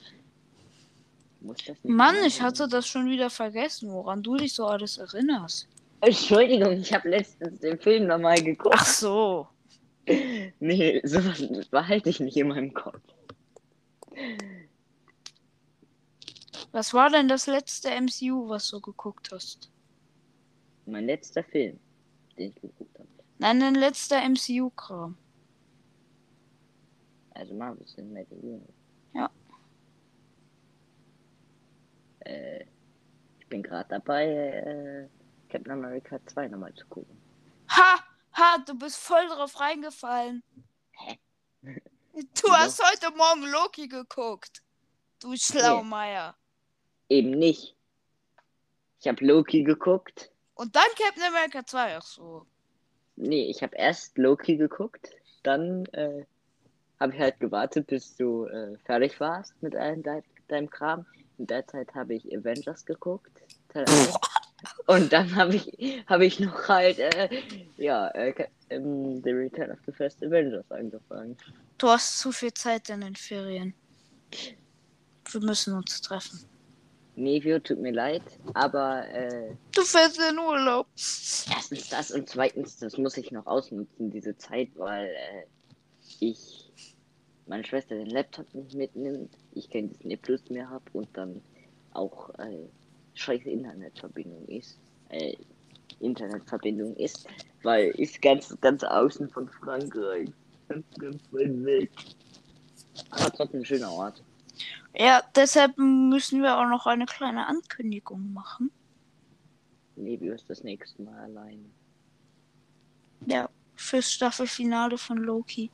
[1.82, 5.68] Mann, ich hatte das schon wieder vergessen, woran du dich so alles erinnerst.
[6.01, 8.74] Entschuldigung, ich habe letztens den Film nochmal geguckt.
[8.78, 9.49] Ach so.
[10.61, 13.01] Nee, sowas behalte ich nicht in meinem Kopf.
[16.72, 19.70] Was war denn das letzte MCU, was du geguckt hast?
[20.86, 21.78] Mein letzter Film,
[22.36, 23.09] den ich geguckt habe.
[23.38, 25.16] Nein, dein letzter MCU-Kram.
[27.30, 28.72] Also Marvel Cinematic Universe.
[29.14, 29.30] Ja.
[32.24, 32.64] Äh,
[33.38, 35.08] ich bin gerade dabei, äh,
[35.48, 37.16] Captain America 2 nochmal zu gucken.
[37.68, 37.98] Ha!
[38.32, 38.58] Ha!
[38.66, 40.42] Du bist voll drauf reingefallen.
[42.40, 44.62] Du hast heute Morgen Loki geguckt.
[45.20, 46.36] Du Schlaumeier.
[47.08, 47.74] Eben nicht.
[49.00, 50.30] Ich habe Loki geguckt.
[50.54, 52.46] Und dann Captain America 2, ach so.
[53.16, 55.10] Nee, ich habe erst Loki geguckt,
[55.42, 56.24] dann äh,
[57.00, 61.06] habe ich halt gewartet, bis du äh, fertig warst mit allem de deinem Kram.
[61.39, 63.32] In der Zeit habe ich Avengers geguckt.
[63.68, 64.14] Teil 1.
[64.87, 67.28] Und dann habe ich, hab ich noch halt, äh,
[67.76, 68.32] ja, äh,
[68.70, 71.37] ähm, The Return of the First Avengers angefangen.
[71.76, 73.74] Du hast zu viel Zeit in den Ferien.
[75.30, 76.41] Wir müssen uns treffen.
[77.16, 78.22] Nevio, tut mir leid,
[78.55, 80.87] aber äh, Du fährst in Urlaub.
[80.97, 85.45] erstens das und zweitens, das muss ich noch ausnutzen, diese Zeit, weil äh,
[86.18, 86.72] ich
[87.47, 91.40] meine Schwester den Laptop nicht mitnimmt, ich kein Disney Plus mehr habe und dann
[91.92, 92.66] auch äh,
[93.14, 94.78] scheiße Internetverbindung ist.
[95.11, 95.34] Äh,
[96.01, 97.26] Internetverbindung ist,
[97.62, 100.28] weil ist ganz, ganz außen von Frankreich.
[100.68, 101.90] Ganz, ganz weit weg.
[103.11, 104.22] Aber trotzdem ein schöner Ort.
[104.97, 108.70] Ja, deshalb müssen wir auch noch eine kleine Ankündigung machen.
[109.97, 111.64] Nevio ist das nächste Mal allein.
[113.26, 115.70] Ja, fürs Staffelfinale von Loki.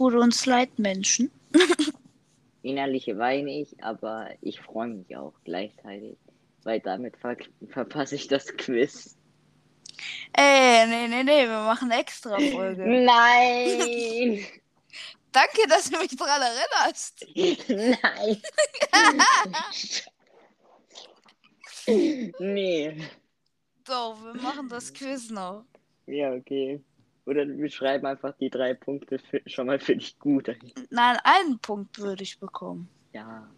[0.00, 1.30] Tut uns leid, Menschen.
[2.62, 6.16] Innerlich weine ich, aber ich freue mich auch gleichzeitig,
[6.62, 7.36] weil damit ver
[7.68, 9.18] verpasse ich das Quiz.
[10.32, 12.86] Ey, nee, nee, nee, wir machen eine extra Folge.
[12.86, 14.42] Nein!
[15.32, 17.26] Danke, dass du mich dran erinnerst.
[17.68, 18.42] Nein!
[22.38, 22.96] nee.
[23.84, 25.66] Doch, wir machen das Quiz noch.
[26.06, 26.82] Ja, okay.
[27.26, 30.48] Oder wir schreiben einfach die drei Punkte für, schon mal für dich gut.
[30.48, 30.58] ein.
[30.90, 32.88] Nein, einen Punkt würde ich bekommen.
[33.12, 33.48] Ja.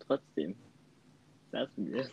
[0.00, 0.56] Trotzdem.
[1.52, 2.10] Lassen wir es.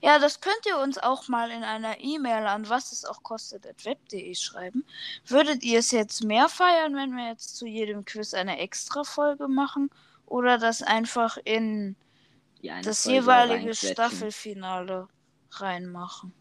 [0.00, 3.64] Ja, das könnt ihr uns auch mal in einer E-Mail an was es auch kostet
[3.84, 4.84] web.de schreiben.
[5.26, 9.48] Würdet ihr es jetzt mehr feiern, wenn wir jetzt zu jedem Quiz eine extra Folge
[9.48, 9.90] machen
[10.26, 11.96] oder das einfach in
[12.62, 13.74] das Folge jeweilige.
[13.74, 15.08] Staffelfinale
[15.50, 16.32] reinmachen?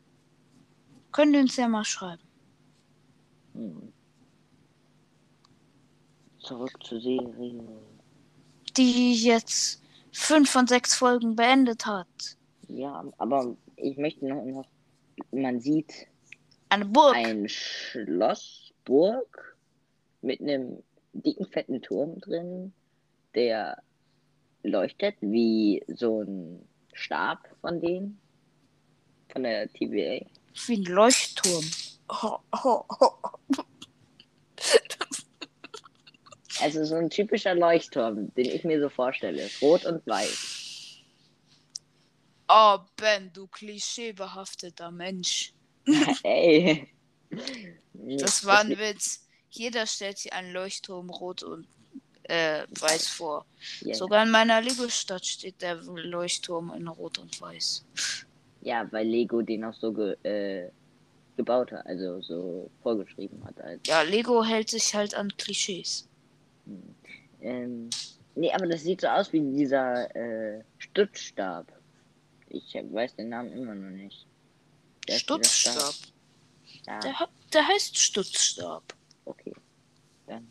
[1.11, 2.21] Könnt ihr uns ja mal schreiben.
[3.53, 3.93] Hm.
[6.39, 7.63] Zurück zur Serie.
[8.77, 9.81] Die jetzt
[10.11, 12.37] fünf von sechs Folgen beendet hat.
[12.67, 14.65] Ja, aber ich möchte noch, noch
[15.31, 16.07] man sieht
[16.69, 17.15] Eine Burg.
[17.15, 19.57] ein Schloss, Burg
[20.21, 20.83] mit einem
[21.13, 22.73] dicken, fetten Turm drin,
[23.35, 23.81] der
[24.63, 28.19] leuchtet wie so ein Stab von denen,
[29.29, 30.25] von der TVA.
[30.65, 31.65] Wie ein Leuchtturm.
[32.09, 33.13] Ho, ho, ho.
[36.59, 39.49] Also so ein typischer Leuchtturm, den ich mir so vorstelle.
[39.61, 40.57] Rot und weiß.
[42.49, 45.53] Oh, Ben, du klischeebehafteter Mensch.
[46.23, 46.87] Ey.
[48.19, 49.27] Das war ein Witz.
[49.49, 51.67] Jeder stellt sich einen Leuchtturm rot und
[52.23, 53.45] äh, weiß vor.
[53.81, 57.83] Ja, Sogar in meiner Lego-Stadt steht der Leuchtturm in rot und weiß.
[58.61, 60.69] Ja, weil Lego den auch so ge äh,
[61.35, 63.59] gebaut hat, also so vorgeschrieben hat.
[63.61, 66.07] Als, Ja, Lego hält sich halt an Klischees.
[67.41, 67.89] ähm,
[68.35, 71.71] nee, aber das sieht so aus wie dieser äh, Stützstab.
[72.49, 74.25] Ich weiß den Namen immer noch nicht.
[75.07, 75.93] Dieser Stutzstab.
[76.87, 77.13] Ja, Der,
[77.53, 78.83] der heißt Stutzstab.
[79.25, 79.53] okay.
[80.25, 80.47] Dann.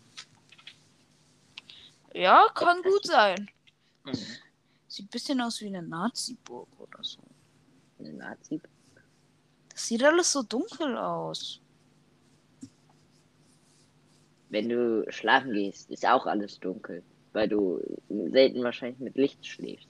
[2.14, 3.50] Ja, kann gut sein.
[4.04, 4.12] Mhm.
[4.88, 7.18] Sieht ein bisschen aus wie eine Nazi-Burg oder so.
[7.98, 8.60] Eine Nazi.
[9.70, 11.60] Das sieht alles so dunkel aus.
[14.48, 17.02] Wenn du schlafen gehst, ist auch alles dunkel.
[17.32, 19.88] Weil du selten wahrscheinlich mit Licht schläfst.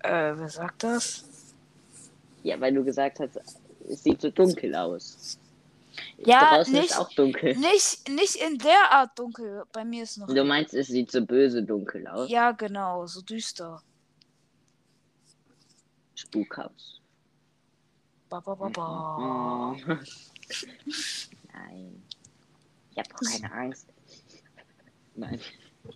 [0.00, 1.24] Äh, wer sagt das?
[2.42, 3.40] Ja, weil du gesagt hast,
[3.88, 5.38] es sieht so dunkel aus.
[6.18, 7.56] Ja, Draußen nicht- ist auch dunkel.
[7.56, 9.64] Nicht, nicht in der Art dunkel.
[9.72, 10.28] Bei mir ist noch.
[10.32, 12.28] Du meinst, es sieht so böse dunkel aus?
[12.28, 13.82] Ja, genau, so düster.
[16.16, 17.00] Spukhaus.
[18.28, 19.76] Ba, ba, ba, ba.
[21.52, 22.02] Nein.
[22.90, 23.86] Ich habe doch keine Angst.
[25.14, 25.40] Nein,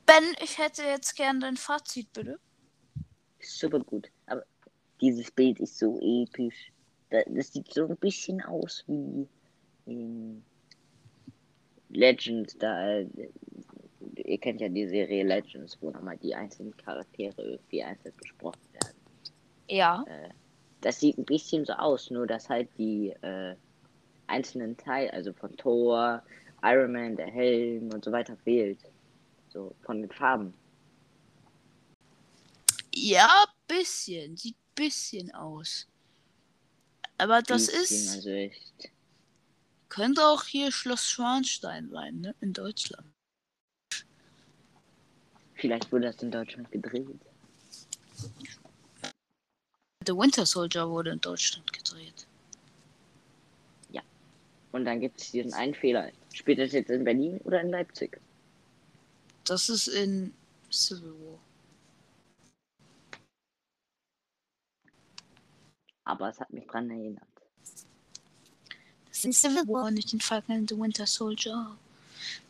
[0.06, 2.38] Ben, ich hätte jetzt gern dein Fazit, bitte.
[3.40, 4.08] super gut.
[4.26, 4.44] Aber
[5.00, 6.70] dieses Bild ist so episch.
[7.10, 9.26] Da- Das sieht so ein bisschen aus wie
[9.86, 10.44] in
[11.88, 12.56] Legends.
[12.58, 18.60] Da, ihr kennt ja die Serie Legends, wo nochmal die einzelnen Charaktere irgendwie einzeln besprochen
[19.70, 20.04] Ja.
[20.80, 23.54] das sieht ein bisschen so aus, nur dass halt die äh,
[24.26, 26.22] einzelnen Teile, also von Thor,
[26.62, 28.78] Iron Man, der Helm und so weiter fehlt.
[29.48, 30.54] So von den Farben.
[32.94, 33.28] Ja,
[33.66, 34.36] bisschen.
[34.36, 35.86] Sieht bisschen aus.
[37.18, 38.14] Aber das Bisschen, ist.
[38.16, 38.90] Also echt.
[39.88, 42.34] Könnte auch hier Schloss Schwanstein sein, ne?
[42.40, 43.06] In Deutschland.
[45.54, 47.08] Vielleicht wurde das in Deutschland gedreht.
[50.10, 52.26] The Winter Soldier wurde in Deutschland gedreht.
[54.72, 56.12] Und dann gibt es diesen einen Fehler.
[56.32, 58.20] Spielt das jetzt in Berlin oder in Leipzig?
[59.44, 60.32] Das ist in
[60.70, 61.38] Civil War.
[66.04, 67.26] Aber es hat mich dran erinnert.
[69.08, 71.76] Das ist in Civil War, nicht in Falcon and the Winter Soldier.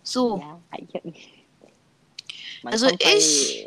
[0.02, 1.04] So, Ja, ich hab
[2.64, 3.66] Man Also ich-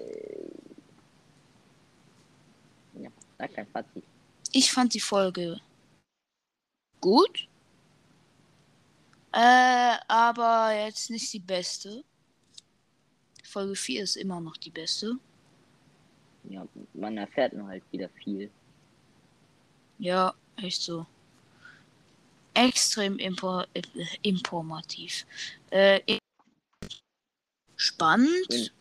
[3.02, 3.10] Ja,
[3.44, 4.04] sag dein Fazit.
[4.52, 5.60] ich fand die Folge
[7.02, 7.48] gut.
[9.34, 12.04] Äh, aber jetzt nicht die beste.
[13.44, 15.18] Folge 4 ist immer noch die beste.
[16.46, 18.50] Ja, man erfährt nur halt wieder viel.
[19.98, 21.06] Ja, echt so.
[22.54, 23.82] Extrem impor äh,
[24.22, 25.26] informativ.
[25.72, 26.20] Äh,
[27.76, 28.72] spannend.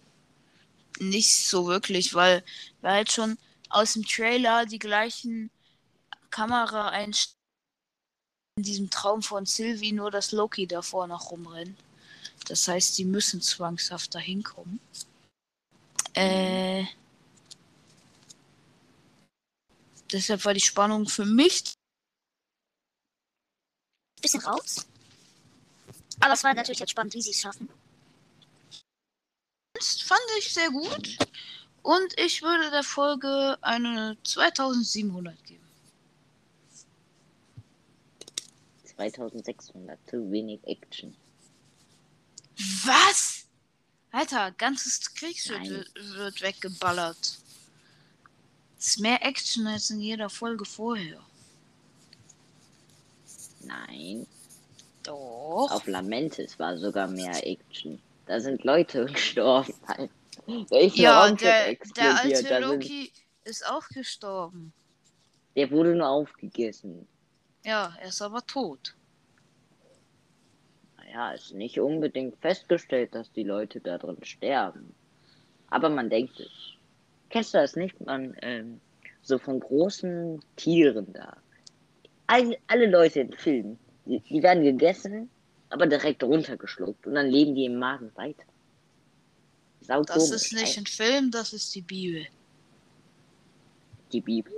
[0.98, 2.44] Nicht so wirklich, weil
[2.82, 3.38] wir halt schon
[3.72, 5.50] aus dem Trailer die gleichen
[6.30, 7.36] Kameraeinstellungen
[8.56, 11.78] in diesem Traum von Sylvie, nur dass Loki davor noch rumrennt.
[12.46, 14.80] Das heißt, die müssen zwangshaft dahin kommen.
[16.14, 16.84] Äh,
[20.12, 21.74] deshalb war die Spannung für mich
[24.22, 24.86] bisschen raus.
[26.20, 27.68] Aber es war natürlich jetzt spannend, wie sie es schaffen.
[29.78, 31.18] fand ich sehr gut.
[31.82, 35.62] Und ich würde der Folge eine 2700 geben.
[38.84, 41.16] 2600, zu wenig Action.
[42.84, 43.46] Was?
[44.12, 45.84] Alter, ganzes Kriegsschiff Nein.
[45.94, 47.38] wird, weggeballert.
[48.78, 51.20] Ist mehr Action als in jeder Folge vorher.
[53.60, 54.26] Nein,
[55.02, 55.70] Doch.
[55.70, 58.00] auf Lamentis war sogar mehr Action.
[58.26, 59.72] Da sind Leute gestorben.
[60.46, 63.12] Ein Ja, der, der alte Loki
[63.44, 64.72] ist auch gestorben.
[65.56, 67.06] Der wurde nur aufgegessen.
[67.64, 68.96] Ja, er ist aber tot.
[70.96, 74.94] Naja, ist nicht unbedingt festgestellt, dass die Leute da drin sterben.
[75.68, 76.50] Aber man denkt es.
[77.28, 78.00] Kennst du das nicht?
[78.00, 78.80] Man, ähm,
[79.22, 81.36] so von großen Tieren da.
[82.26, 85.30] All, alle Leute im Film, die, die werden gegessen,
[85.70, 88.44] aber direkt runtergeschluckt und dann leben die im Magen weiter.
[89.82, 90.82] Sau Das komisch, ist nicht ey.
[90.82, 92.26] ein Film, das ist die Bibel.
[94.12, 94.52] die Bibel.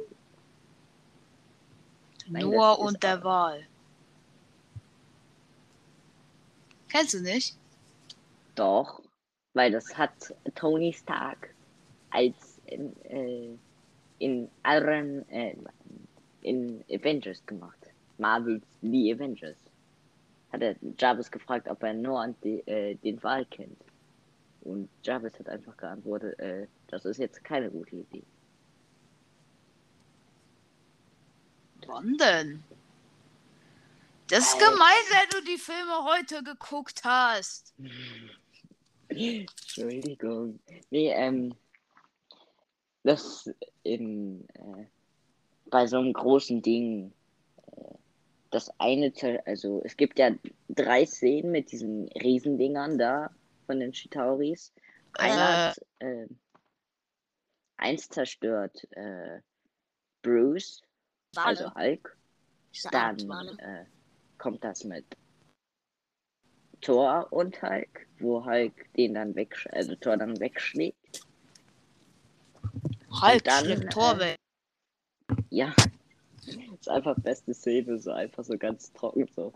[2.26, 3.66] Nein, Noah und der Wal.
[6.88, 7.56] Kennst du nicht?
[8.54, 9.00] Doch,
[9.54, 11.50] weil das hat Tony Stark
[12.10, 13.56] als in, äh,
[14.18, 15.54] in Iron äh,
[16.42, 17.78] in Avengers gemacht.
[18.18, 19.56] Marvels The Avengers.
[20.52, 23.76] Hat er Jarvis gefragt, ob er Noah und die, äh, den Wal kennt.
[24.64, 28.24] Und Jarvis hat einfach geantwortet, äh, das ist jetzt keine gute Idee.
[31.86, 32.64] Wann denn?
[34.28, 37.74] Das ist gemein, wenn du die Filme heute geguckt hast.
[39.08, 40.58] Entschuldigung.
[40.90, 41.54] Nee, ähm,
[43.02, 43.50] das
[43.82, 44.86] in, äh,
[45.66, 47.12] bei so einem großen Ding,
[47.76, 47.94] äh,
[48.50, 49.12] das eine,
[49.44, 50.30] also es gibt ja
[50.70, 53.30] drei Szenen mit diesen Riesendingern da
[53.66, 54.72] von den Chitauris.
[55.14, 55.68] Einer Äh.
[55.68, 56.26] hat, äh,
[57.76, 59.40] eins zerstört äh,
[60.22, 60.82] Bruce,
[61.34, 61.46] Wale.
[61.46, 62.16] also Hulk.
[62.90, 63.18] Dann
[63.58, 63.84] äh,
[64.38, 65.04] kommt das mit
[66.80, 71.26] Thor und Hulk, wo Hulk den dann weg, also Thor dann wegschlägt.
[73.20, 74.36] Halt, dann, schlägt äh, Tor weg.
[75.50, 75.74] Ja.
[76.44, 79.52] Ist einfach beste Szene, so einfach so ganz trocken so.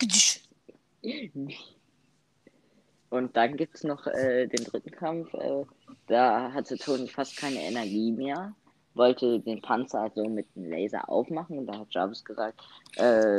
[3.10, 5.32] Und dann gibt's noch äh, den dritten Kampf.
[5.34, 5.64] Äh,
[6.08, 8.52] da hatte Tony fast keine Energie mehr.
[8.94, 11.58] Wollte den Panzer also mit dem Laser aufmachen.
[11.58, 12.60] Und da hat Jarvis gesagt,
[12.96, 13.36] äh,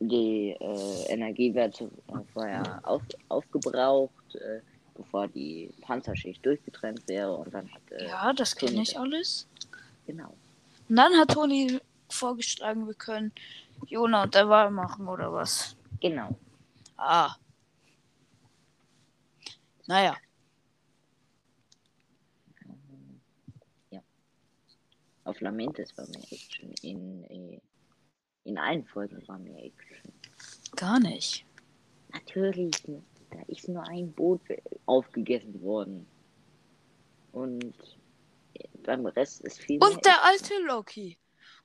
[0.00, 1.88] die äh, Energie wird äh,
[2.32, 4.60] vorher auf, aufgebraucht, äh,
[4.94, 7.32] bevor die Panzerschicht durchgetrennt wäre.
[7.34, 9.46] Und dann hat, äh, Ja, das kenne ich alles.
[10.06, 10.34] genau.
[10.88, 11.80] Und dann hat Toni
[12.10, 13.32] vorgeschlagen, wir können
[13.86, 15.74] Jona und der Wahl machen oder was.
[16.00, 16.28] Genau.
[16.98, 17.34] Ah.
[19.86, 20.16] Naja,
[25.24, 26.72] Auf Lamentes war mehr Action.
[26.82, 27.60] In, äh,
[28.44, 30.12] in allen Folgen war mehr Action.
[30.76, 31.46] gar nicht.
[32.12, 32.72] Natürlich,
[33.30, 34.42] da ist nur ein Boot
[34.86, 36.06] aufgegessen worden.
[37.32, 37.74] Und
[38.54, 41.18] äh, beim Rest ist viel mehr Und der alte Loki.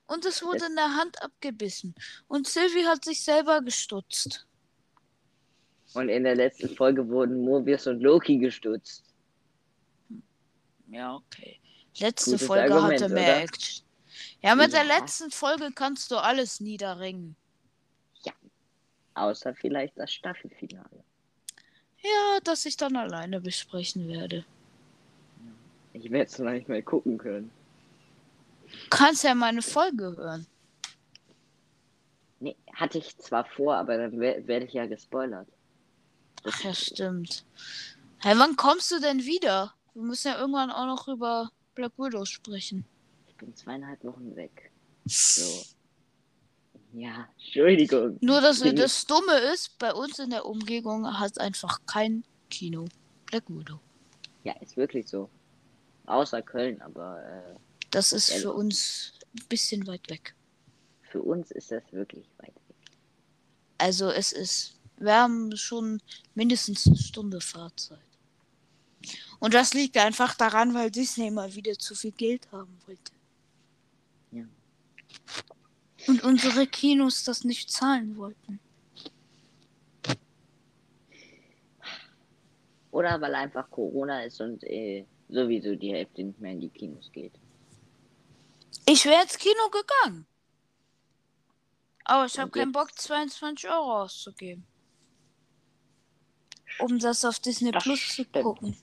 [0.08, 1.94] und es wurde in der Hand abgebissen.
[2.28, 4.48] Und Sylvie hat sich selber gestutzt.
[5.94, 9.04] Und in der letzten Folge wurden Mobius und Loki gestutzt.
[10.88, 11.60] Ja, okay.
[12.00, 13.44] Letzte Gutes Folge Argument, hatte mehr oder?
[13.44, 13.86] Action.
[14.42, 14.98] Ja, mit der Ja.
[15.00, 17.36] letzten Folge kannst du alles niederringen.
[19.16, 21.04] Außer vielleicht das Staffelfinale.
[22.02, 24.46] Ja, das ich dann alleine besprechen werde.
[25.92, 27.52] Ich werde es noch nicht mehr gucken können.
[28.90, 30.46] Kannst ja meine Folge hören.
[32.40, 35.48] Nee, hatte ich zwar vor, aber dann wer- werde ich ja gespoilert.
[36.46, 37.44] Ach ja, stimmt.
[38.20, 39.74] Hey, wann kommst du denn wieder?
[39.94, 42.86] Wir müssen ja irgendwann auch noch über Black Widow sprechen.
[43.28, 44.72] Ich bin zweieinhalb Wochen weg.
[45.06, 45.64] So.
[46.94, 48.18] Ja, Entschuldigung.
[48.22, 52.86] Nur, dass das Dumme ist, bei uns in der Umgebung hat einfach kein Kino
[53.28, 53.80] Black Widow.
[54.44, 55.30] Ja, ist wirklich so.
[56.08, 57.56] Außer Köln, aber äh,
[57.92, 60.34] Das ist für uns ein bisschen weit weg.
[61.04, 62.76] für uns ist das wirklich weit weg.
[63.78, 66.02] Also es ist, wir haben schon
[66.36, 68.00] mindestens eine Stunde Fahrzeit.
[69.40, 73.14] Und das liegt einfach daran, weil Disney mal wieder zu viel Geld haben wollte.
[74.32, 74.44] Ja.
[76.08, 78.60] Und unsere Kinos das nicht zahlen wollten.
[82.92, 87.10] Oder weil einfach Corona ist und äh, sowieso die Hälfte nicht mehr in die Kinos
[87.12, 87.34] geht.
[88.86, 90.26] Ich wäre ins Kino gegangen.
[92.04, 92.72] Aber ich habe keinen?
[92.72, 94.66] Bock, 22 Euro auszugeben.
[96.80, 98.46] Um das auf Disney Das Plus zu stimmt.
[98.46, 98.78] gucken.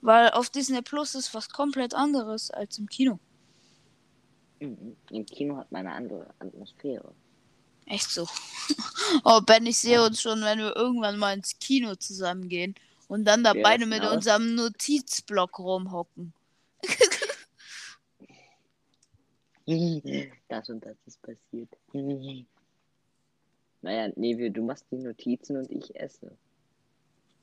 [0.00, 3.18] Weil auf Disney Plus ist was komplett anderes als im Kino.
[4.60, 4.96] Mhm.
[5.10, 7.14] Im Kino hat man eine andere Atmosphäre.
[7.86, 8.26] Echt so.
[9.24, 12.74] oh, Ben, ich sehe uns schon, wenn wir irgendwann mal ins Kino zusammengehen
[13.08, 14.14] und dann da Ja, beide mit genau.
[14.14, 16.32] unserem Notizblock rumhocken.
[20.48, 21.68] das und das ist passiert.
[23.82, 26.36] naja, nee, wir, du machst die Notizen und ich esse.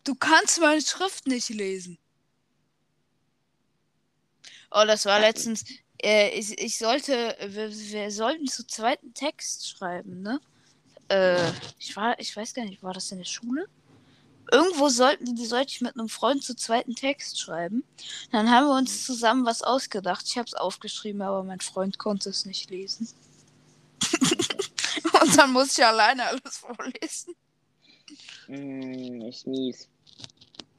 [0.09, 1.99] Du kannst meine Schrift nicht lesen.
[4.71, 5.63] Oh, das war letztens.
[6.01, 7.37] Äh, ich, ich sollte.
[7.39, 10.41] Wir, wir sollten zu zweiten Text schreiben, ne?
[11.09, 13.67] Äh, ich war, ich weiß gar nicht, war das in der Schule?
[14.51, 17.83] Irgendwo sollten die sollte ich mit einem Freund zu zweiten Text schreiben.
[18.31, 20.25] Dann haben wir uns zusammen was ausgedacht.
[20.27, 23.09] Ich habe es aufgeschrieben, aber mein Freund konnte es nicht lesen.
[25.21, 27.35] Und dann musste ich alleine alles vorlesen.
[28.47, 29.87] Mm, ist mies.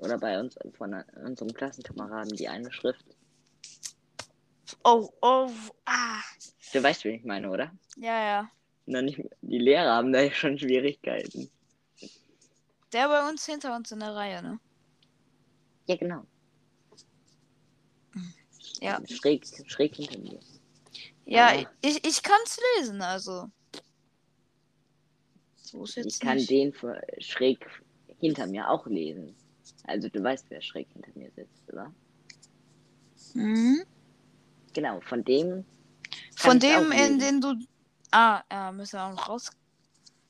[0.00, 0.94] Oder bei uns von
[1.24, 3.04] unserem Klassenkameraden die eine Schrift.
[4.82, 5.50] Oh, oh,
[5.84, 6.20] ah.
[6.72, 7.70] Du weißt, wen ich meine, oder?
[7.96, 8.50] Ja, ja.
[8.86, 11.50] Na, nicht, die Lehrer haben da ja schon Schwierigkeiten.
[12.92, 14.58] Der bei uns hinter uns in der Reihe, ne?
[15.86, 16.24] Ja, genau.
[18.80, 19.00] Ja.
[19.06, 20.40] Schräg, schräg hinter mir.
[21.26, 21.70] Ja, Ja.
[21.82, 23.50] ich, ich kann es lesen, also.
[25.56, 26.50] So Ich kann nicht.
[26.50, 26.72] den
[27.18, 27.64] schräg
[28.18, 29.36] hinter mir auch lesen.
[29.84, 31.92] Also du weißt, wer schräg hinter mir sitzt, oder?
[33.34, 33.84] Mhm.
[34.72, 35.64] Genau, von dem.
[36.36, 37.54] Von dem, in den du.
[38.10, 39.50] Ah, ja, müssen wir auch noch raus.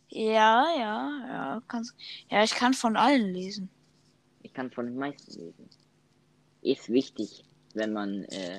[0.09, 1.95] Ja, ja, ja, kannst.
[2.29, 3.71] Ja, ich kann von allen lesen.
[4.43, 5.69] Ich kann von den meisten lesen.
[6.63, 7.45] Ist wichtig,
[7.75, 8.59] wenn man äh,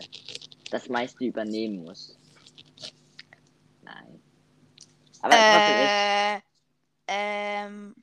[0.71, 2.17] das meiste übernehmen muss.
[3.83, 4.21] Nein.
[5.21, 5.91] Aber trotzdem ist.
[5.91, 6.41] Äh,
[7.07, 7.95] ähm,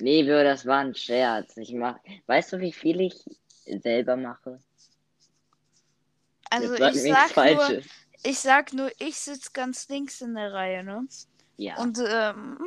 [0.00, 1.56] Nee, Bro, das war ein Scherz.
[1.56, 1.98] Ich mach.
[2.26, 3.24] Weißt du, wie viel ich
[3.64, 4.60] selber mache?
[6.50, 7.82] also sag ich sag nur,
[8.22, 11.06] ich sag nur, ich sitze ganz links in der Reihe, ne?
[11.56, 11.76] Ja.
[11.78, 12.58] Und ähm,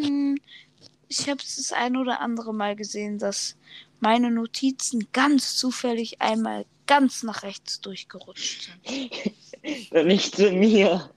[0.00, 0.36] mm,
[1.08, 3.56] ich habe es das ein oder andere Mal gesehen, dass
[4.00, 9.92] meine Notizen ganz zufällig einmal ganz nach rechts durchgerutscht sind.
[10.06, 11.10] Nicht zu mir.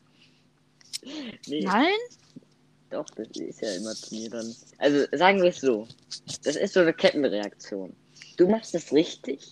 [1.47, 1.93] Nee, Nein?
[2.94, 4.56] Doch, das ist ja immer zu mir dann.
[4.78, 5.88] Also sagen wir es so.
[6.44, 7.96] Das ist so eine Kettenreaktion.
[8.38, 9.52] Du machst es richtig,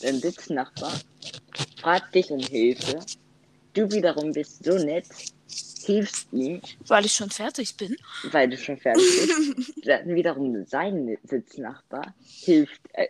[0.00, 0.92] dein Sitznachbar
[1.80, 2.98] fragt dich um Hilfe.
[3.74, 5.06] Du wiederum bist so nett,
[5.84, 7.96] hilfst ihm, Weil ich schon fertig bin.
[8.30, 9.76] weil du schon fertig bist.
[9.86, 12.14] Dann wiederum sein Sitznachbar
[12.44, 13.08] hilft, äh,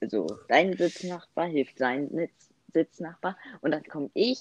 [0.00, 4.38] also dein Sitznachbar hilft sein Sitz- Sitznachbar und dann komme ich,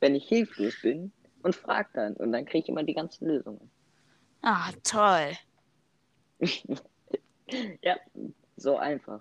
[0.00, 3.68] wenn ich hilflos bin, und frag dann und dann kriege ich immer die ganzen Lösungen.
[4.42, 5.36] Ah, toll.
[7.82, 7.98] Ja,
[8.56, 9.20] so einfach.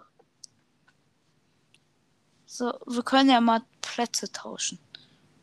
[2.46, 4.80] So, wir können ja mal Plätze tauschen.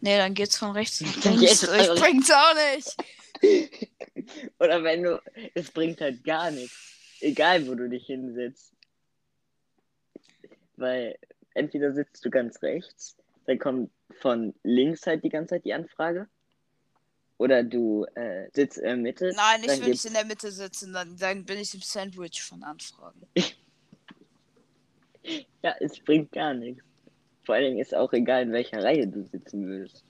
[0.00, 1.64] Nee, dann geht's von rechts nach links.
[1.66, 2.96] von- bring's auch nicht.
[4.58, 5.22] Oder wenn du,
[5.54, 6.76] es bringt halt gar nichts.
[7.20, 8.72] Egal, wo du dich hinsetzt.
[10.76, 11.18] Weil
[11.54, 16.26] entweder sitzt du ganz rechts, dann kommt von links halt die ganze Zeit die Anfrage.
[17.38, 19.32] Oder du äh, sitzt in der Mitte.
[19.36, 22.62] Nein, ich will nicht in der Mitte sitzen, dann, dann bin ich im Sandwich von
[22.62, 23.22] Anfragen.
[25.62, 26.82] Ja, es bringt gar nichts.
[27.44, 30.02] Vor allen Dingen ist auch egal, in welcher Reihe du sitzen würdest.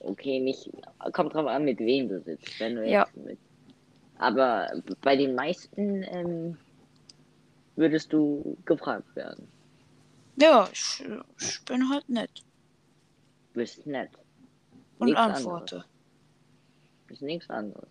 [0.00, 0.68] Okay, nicht.
[1.12, 2.60] Kommt drauf an, mit wem du sitzt.
[2.60, 3.04] Wenn du Ja.
[3.04, 3.38] jetzt mit.
[4.18, 4.70] Aber
[5.00, 6.58] bei den meisten ähm,
[7.76, 9.48] würdest du gefragt werden.
[10.36, 11.02] Ja, ich,
[11.40, 12.42] ich bin halt nett
[13.54, 14.10] Du bist nett.
[14.98, 15.76] Und Nichts antworte.
[15.76, 15.90] Anderes.
[17.08, 17.90] Ist nichts anderes.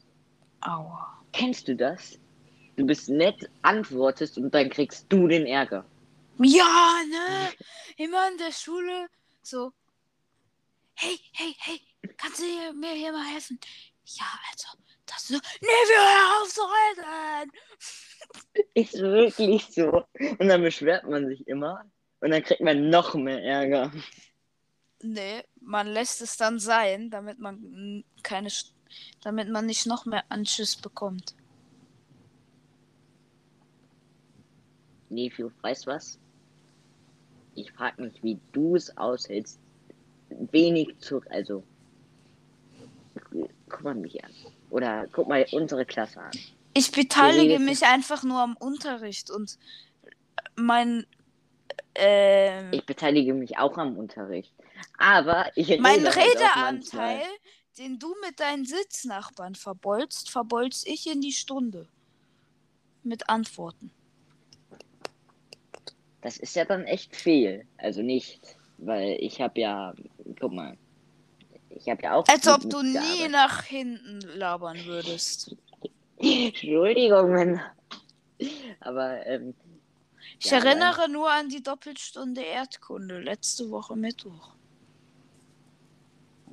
[0.61, 1.23] Aua.
[1.31, 2.19] Kennst du das?
[2.75, 5.85] Du bist nett, antwortest und dann kriegst du den Ärger.
[6.39, 7.49] Ja, ne?
[7.97, 9.07] Immer in der Schule
[9.41, 9.71] so.
[10.95, 11.81] Hey, hey, hey,
[12.17, 13.59] kannst du mir hier mal helfen?
[14.05, 14.67] Ja, also,
[15.05, 15.35] das so.
[15.35, 17.51] Nee, wir hören auf zu reden.
[18.73, 20.05] Ist wirklich so.
[20.39, 21.85] Und dann beschwert man sich immer
[22.19, 23.91] und dann kriegt man noch mehr Ärger.
[25.03, 28.49] Nee, man lässt es dann sein, damit man keine,
[29.21, 31.35] damit man nicht noch mehr Anschiss bekommt.
[35.09, 36.17] Nee, du weißt was?
[37.55, 39.59] Ich frage mich, wie du es aushältst.
[40.29, 41.21] Wenig zu.
[41.29, 41.63] Also.
[43.69, 44.31] Guck mal mich an.
[44.69, 46.31] Oder guck mal unsere Klasse an.
[46.73, 49.59] Ich beteilige mich einfach nur am Unterricht und
[50.55, 51.05] mein
[51.95, 54.53] ähm, Ich beteilige mich auch am Unterricht.
[54.97, 56.05] Aber ich rede mein.
[56.05, 57.23] Redeanteil,
[57.77, 61.87] den du mit deinen Sitznachbarn verbolzt, verbolz ich in die Stunde.
[63.03, 63.91] Mit Antworten.
[66.21, 67.67] Das ist ja dann echt viel.
[67.77, 68.39] Also nicht.
[68.77, 69.93] Weil ich habe ja.
[70.39, 70.77] Guck mal.
[71.69, 72.27] Ich habe ja auch.
[72.27, 75.55] Als ob du nie nach hinten labern würdest.
[76.19, 77.73] Entschuldigung, Männer.
[78.79, 79.53] Aber ähm,
[80.39, 84.53] Ich Ja, erinnere nur an die Doppelstunde Erdkunde letzte Woche Mittwoch.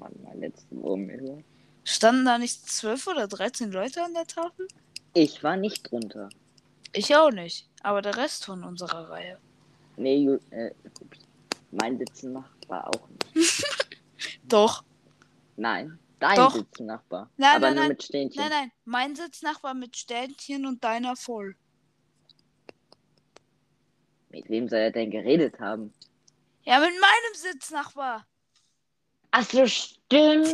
[0.01, 0.96] Mann, mal letzte Woche.
[0.96, 1.42] Mittwoch.
[1.84, 4.66] Standen da nicht zwölf oder 13 Leute an der Tafel?
[5.14, 6.30] Ich war nicht drunter.
[6.92, 7.68] Ich auch nicht.
[7.82, 9.38] Aber der Rest von unserer Reihe.
[9.96, 10.72] Nee, äh,
[11.70, 13.64] mein Sitzennachbar auch nicht.
[14.44, 14.84] Doch.
[15.57, 16.55] Nein, dein Doch.
[16.55, 17.30] Sitzennachbar.
[17.36, 17.88] Nein, aber nein, nur nein.
[17.90, 18.40] mit Stähnchen.
[18.40, 18.72] Nein, nein.
[18.84, 21.55] Mein Sitznachbar mit Ständchen und deiner voll.
[24.30, 25.92] Mit wem soll er denn geredet haben?
[26.62, 28.26] Ja, mit meinem Sitznachbar.
[29.33, 30.49] Ach so, stimmt.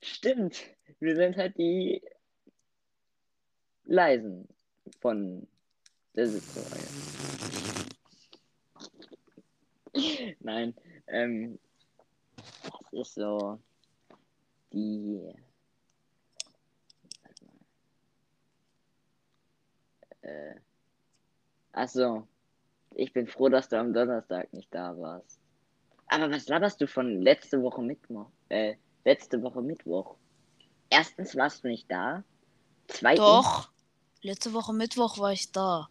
[0.00, 0.62] stimmt.
[1.00, 2.02] Wir sind halt die
[3.84, 4.48] leisen
[5.00, 5.46] von
[6.14, 6.86] der Sitzreihe.
[10.40, 10.74] Nein,
[11.08, 11.58] ähm,
[12.92, 13.58] das ist so
[14.72, 15.32] die.
[20.22, 20.54] Äh,
[21.72, 22.26] ach so,
[22.96, 25.38] ich bin froh, dass du am Donnerstag nicht da warst.
[26.08, 28.26] Aber was laberst du von letzte Woche Mittwoch?
[28.48, 30.14] Äh, letzte Woche Mittwoch.
[30.90, 32.22] Erstens warst du nicht da.
[32.88, 33.68] Zweitens, Doch.
[34.22, 35.88] Letzte Woche Mittwoch war ich da.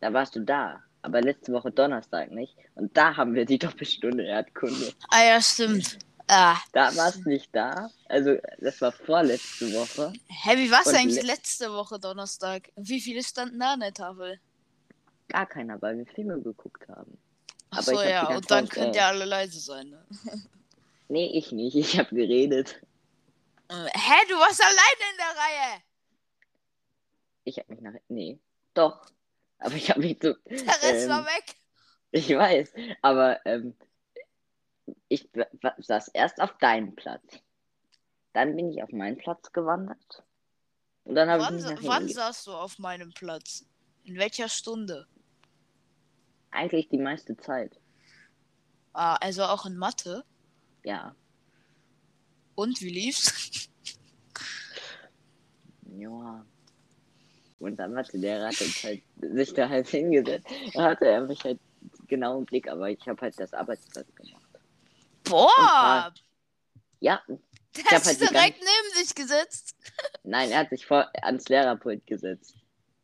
[0.00, 0.80] da warst du da.
[1.02, 2.56] Aber letzte Woche Donnerstag nicht.
[2.74, 4.92] Und da haben wir die Doppelstunde Erdkunde.
[5.10, 5.98] Ah ja, stimmt.
[6.26, 6.56] Ah.
[6.72, 7.90] Da warst du nicht da.
[8.08, 10.14] Also, das war vorletzte Woche.
[10.28, 12.70] Hä, wie war's Und eigentlich le- letzte Woche Donnerstag?
[12.76, 14.40] Wie viele standen da an der Tafel?
[15.34, 17.18] Gar keiner, weil wir Filme geguckt haben.
[17.70, 20.06] Ach so, hab ja, und dann könnt ihr alle leise sein, ne?
[21.08, 21.74] Nee, ich nicht.
[21.74, 22.80] Ich habe geredet.
[23.68, 25.82] Hä, du warst alleine in der Reihe!
[27.42, 27.94] Ich habe mich nach.
[28.08, 28.38] Nee,
[28.74, 29.04] doch.
[29.58, 30.34] Aber ich habe mich so.
[30.48, 31.56] Der Rest ähm, war weg.
[32.12, 32.72] Ich weiß,
[33.02, 33.74] aber ähm,
[35.08, 35.28] ich
[35.78, 37.40] saß erst auf deinem Platz.
[38.34, 40.22] Dann bin ich auf meinen Platz gewandert.
[41.02, 43.66] Und dann habe ich Wann, mich wann saßt du auf meinem Platz?
[44.04, 45.08] In welcher Stunde?
[46.54, 47.78] Eigentlich die meiste Zeit.
[48.92, 50.24] Ah, also auch in Mathe.
[50.84, 51.14] Ja.
[52.54, 53.68] Und wie lief's?
[55.98, 56.44] Ja.
[57.58, 60.46] Und dann hatte der uns halt sich da halt hingesetzt.
[60.74, 61.58] Da hatte er mich halt
[62.06, 64.42] genau im Blick, aber ich habe halt das Arbeitsplatz gemacht.
[65.24, 66.12] Boah!
[67.00, 69.74] Ja, Der hat halt sich die direkt neben dich gesetzt.
[70.22, 72.54] nein, er hat sich vor ans Lehrerpult gesetzt.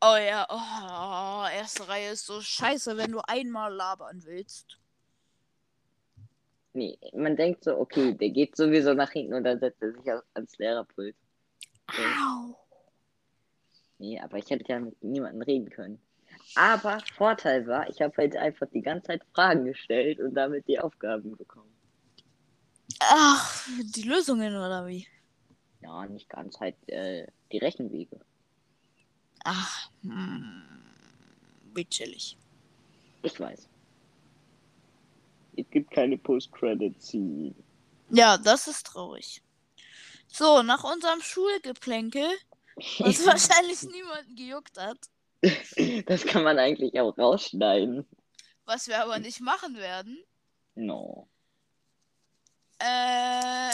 [0.02, 4.78] Oh ja, oh, erste Reihe ist so scheiße, wenn du einmal labern willst.
[6.72, 10.10] Nee, man denkt so, okay, der geht sowieso nach hinten und dann setzt er sich
[10.34, 11.16] ans Lehrerpult.
[11.88, 12.56] Au.
[13.98, 16.00] Nee, aber ich hätte ja mit niemandem reden können.
[16.54, 20.78] Aber Vorteil war, ich habe halt einfach die ganze Zeit Fragen gestellt und damit die
[20.78, 21.74] Aufgaben bekommen.
[23.00, 25.06] Ach, die Lösungen oder wie?
[25.82, 28.20] Ja, nicht ganz halt äh, die Rechenwege.
[29.44, 30.62] Ach, hm,
[31.74, 32.36] wie chillig.
[33.22, 33.68] Ich weiß.
[35.56, 37.54] Es gibt keine Post-Credit-Scene.
[38.10, 39.42] Ja, das ist traurig.
[40.28, 42.28] So, nach unserem Schulgeplänkel,
[42.98, 44.98] was wahrscheinlich niemanden gejuckt hat,
[46.06, 48.06] Das kann man eigentlich auch rausschneiden.
[48.66, 50.22] was wir aber nicht machen werden,
[50.74, 51.28] No.
[52.78, 53.70] äh,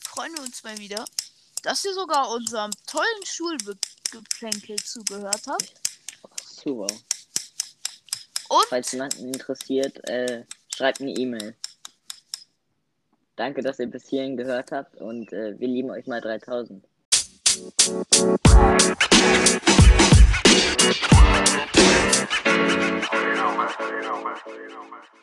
[0.00, 1.04] freuen wir uns mal wieder,
[1.62, 3.24] dass ihr sogar unserem tollen
[4.06, 5.72] Schulgeplänkel zugehört habt.
[6.42, 6.86] Super.
[8.48, 10.44] Und Falls jemanden interessiert, äh,
[10.74, 11.54] schreibt eine E-Mail.
[13.34, 16.84] Danke, dass ihr bis hierhin gehört habt und äh, wir lieben euch mal 3000.
[17.56, 17.64] You
[24.02, 25.02] know, man.
[25.12, 25.15] You